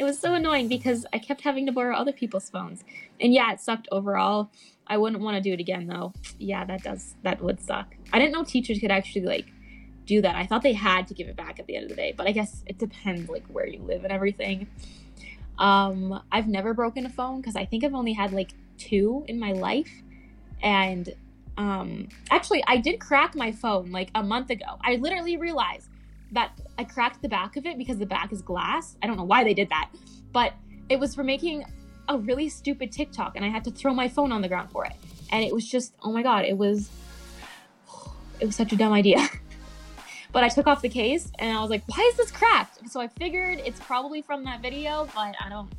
[0.00, 2.84] it was so annoying because I kept having to borrow other people's phones.
[3.20, 4.50] And yeah, it sucked overall.
[4.86, 6.14] I wouldn't want to do it again though.
[6.38, 7.94] Yeah, that does that would suck.
[8.10, 9.52] I didn't know teachers could actually like
[10.06, 10.36] do that.
[10.36, 12.26] I thought they had to give it back at the end of the day, but
[12.26, 14.68] I guess it depends like where you live and everything.
[15.58, 19.38] Um, I've never broken a phone because I think I've only had like two in
[19.38, 19.92] my life,
[20.62, 21.14] and
[21.58, 25.89] um actually i did crack my phone like a month ago i literally realized
[26.32, 28.96] that i cracked the back of it because the back is glass.
[29.02, 29.90] I don't know why they did that
[30.32, 30.54] but
[30.88, 31.64] it was for making
[32.08, 34.84] a really stupid tiktok and i had to throw my phone on the ground for
[34.84, 34.92] it.
[35.32, 36.90] And it was just oh my god it was
[38.40, 39.28] it was such a dumb idea.
[40.32, 42.88] But i took off the case and i was like why is this cracked?
[42.88, 45.72] So i figured it's probably from that video but i don't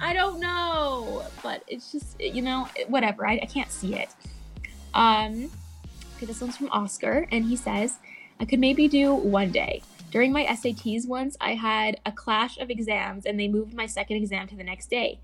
[0.00, 1.24] i don't know.
[1.42, 3.26] But it's just you know whatever.
[3.26, 4.10] I, I can't see it.
[4.92, 5.50] Um,
[6.16, 7.98] okay, this one's from Oscar, and he says,
[8.40, 9.82] I could maybe do one day.
[10.14, 14.18] During my SATs once, I had a clash of exams and they moved my second
[14.18, 15.18] exam to the next day.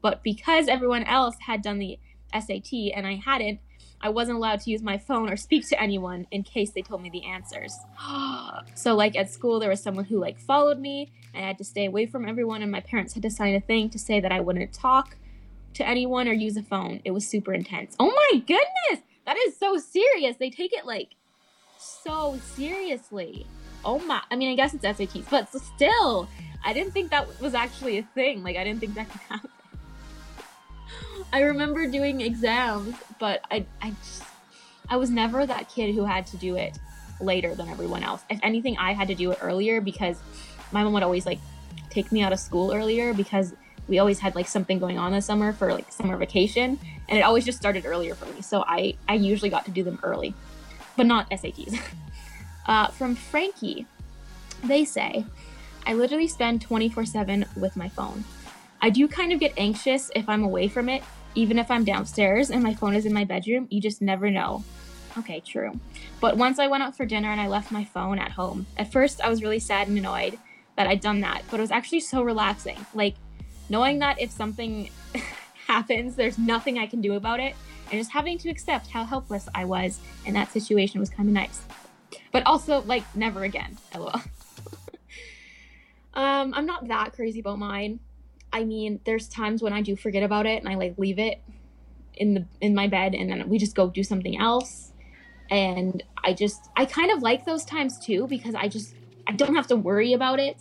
[0.00, 1.98] But because everyone else had done the
[2.32, 3.58] SAT and I hadn't,
[4.00, 7.02] I wasn't allowed to use my phone or speak to anyone in case they told
[7.02, 7.76] me the answers.
[8.76, 11.64] so like at school there was someone who like followed me and I had to
[11.64, 14.30] stay away from everyone and my parents had to sign a thing to say that
[14.30, 15.16] I wouldn't talk
[15.74, 17.00] to anyone or use a phone.
[17.04, 17.96] It was super intense.
[17.98, 19.04] Oh my goodness.
[19.24, 20.36] That is so serious.
[20.36, 21.16] They take it like
[21.78, 23.44] so seriously.
[23.86, 24.20] Oh my!
[24.30, 26.28] I mean, I guess it's SATs, but still,
[26.64, 28.42] I didn't think that was actually a thing.
[28.42, 29.50] Like, I didn't think that could happen.
[31.32, 34.22] I remember doing exams, but I, I, just,
[34.88, 36.78] I was never that kid who had to do it
[37.20, 38.22] later than everyone else.
[38.28, 40.20] If anything, I had to do it earlier because
[40.72, 41.38] my mom would always like
[41.90, 43.54] take me out of school earlier because
[43.88, 46.78] we always had like something going on this summer for like summer vacation
[47.08, 49.82] and it always just started earlier for me so i i usually got to do
[49.84, 50.34] them early
[50.96, 51.78] but not sats
[52.66, 53.86] uh, from frankie.
[54.64, 55.24] They say
[55.86, 58.24] i literally spend 24-7 with my phone.
[58.82, 61.02] I do kind of get anxious if i'm away from it
[61.34, 63.68] even if i'm downstairs and my phone is in my bedroom.
[63.70, 64.64] You just never know.
[65.18, 65.78] Okay true.
[66.20, 68.92] But once i went out for dinner and i left my phone at home at
[68.92, 70.38] first i was really sad and annoyed
[70.76, 72.84] that i'd done that but it was actually so relaxing.
[72.94, 73.14] Like
[73.68, 74.90] knowing that if something
[75.66, 77.54] happens, there's nothing I can do about it,
[77.90, 81.32] and just having to accept how helpless I was in that situation was kind of
[81.32, 81.62] nice.
[82.32, 83.76] But also, like, never again.
[83.94, 84.12] LOL.
[86.14, 88.00] um, I'm not that crazy about mine.
[88.52, 91.42] I mean, there's times when I do forget about it and I like leave it
[92.14, 94.92] in the in my bed and then we just go do something else.
[95.50, 98.94] And I just I kind of like those times too because I just
[99.26, 100.56] I don't have to worry about it.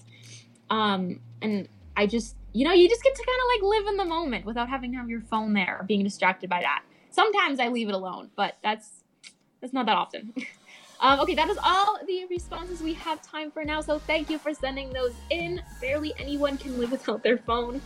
[0.69, 3.97] Um and I just you know, you just get to kind of like live in
[3.97, 6.83] the moment without having to have your phone there or being distracted by that.
[7.11, 9.03] Sometimes I leave it alone, but that's
[9.61, 10.33] that's not that often.
[10.99, 13.81] um, okay, that is all the responses we have time for now.
[13.81, 15.61] So thank you for sending those in.
[15.81, 17.81] Barely anyone can live without their phone,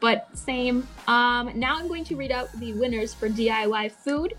[0.00, 0.86] but same.
[1.06, 4.34] Um, now I'm going to read out the winners for DIY food.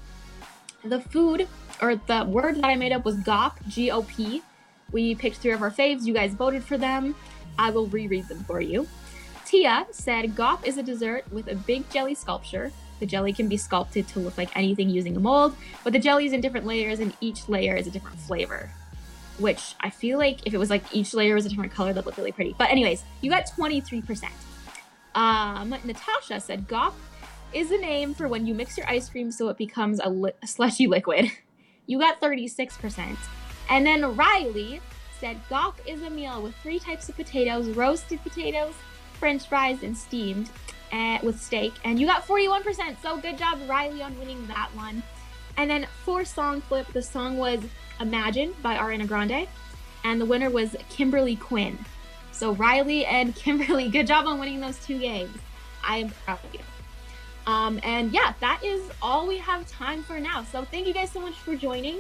[0.84, 1.48] The food
[1.82, 4.44] or the word that I made up was GOP, G O P.
[4.92, 6.06] We picked three of our faves.
[6.06, 7.16] You guys voted for them.
[7.58, 8.88] I will reread them for you.
[9.46, 12.72] Tia said GOP is a dessert with a big jelly sculpture.
[13.00, 16.26] The jelly can be sculpted to look like anything using a mold, but the jelly
[16.26, 18.72] is in different layers and each layer is a different flavor.
[19.38, 22.06] Which I feel like if it was like each layer was a different color, that'd
[22.06, 22.56] look really pretty.
[22.58, 24.30] But anyways, you got 23%.
[25.14, 26.96] Um, Natasha said Goth
[27.54, 30.32] is a name for when you mix your ice cream so it becomes a, li-
[30.44, 31.32] a slushy liquid.
[31.88, 33.16] You got 36%.
[33.70, 34.82] And then Riley
[35.20, 38.74] said Gok is a meal with three types of potatoes roasted potatoes,
[39.20, 40.50] french fries, and steamed
[40.92, 41.74] uh, with steak.
[41.84, 43.02] And you got 41%.
[43.02, 45.04] So good job, Riley, on winning that one.
[45.58, 47.60] And then for song flip, the song was
[48.00, 49.48] Imagine by Ariana Grande.
[50.04, 51.78] And the winner was Kimberly Quinn.
[52.32, 55.38] So Riley and Kimberly, good job on winning those two games.
[55.84, 56.60] I am proud of you.
[57.48, 60.44] Um, and yeah, that is all we have time for now.
[60.44, 62.00] So thank you guys so much for joining.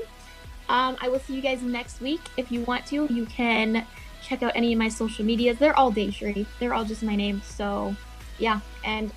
[0.67, 2.21] Um, I will see you guys next week.
[2.37, 3.85] If you want to, you can
[4.23, 5.59] check out any of my social medias.
[5.59, 6.47] They're all Dayshri.
[6.59, 7.41] They're all just my name.
[7.45, 7.95] So
[8.37, 9.11] yeah, and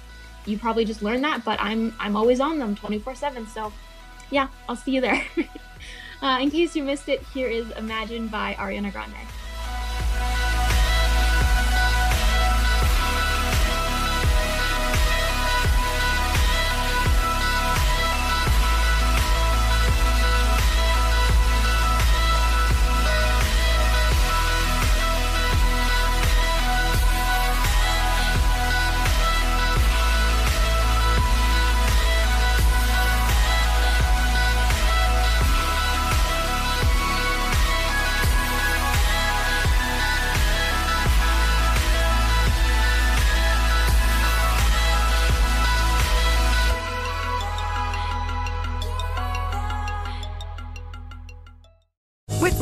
[0.46, 3.48] you probably just learned that, but I'm I'm always on them 24/7.
[3.48, 3.72] So
[4.30, 5.22] yeah, I'll see you there.
[6.22, 9.14] uh, in case you missed it, here is Imagine by Ariana Grande.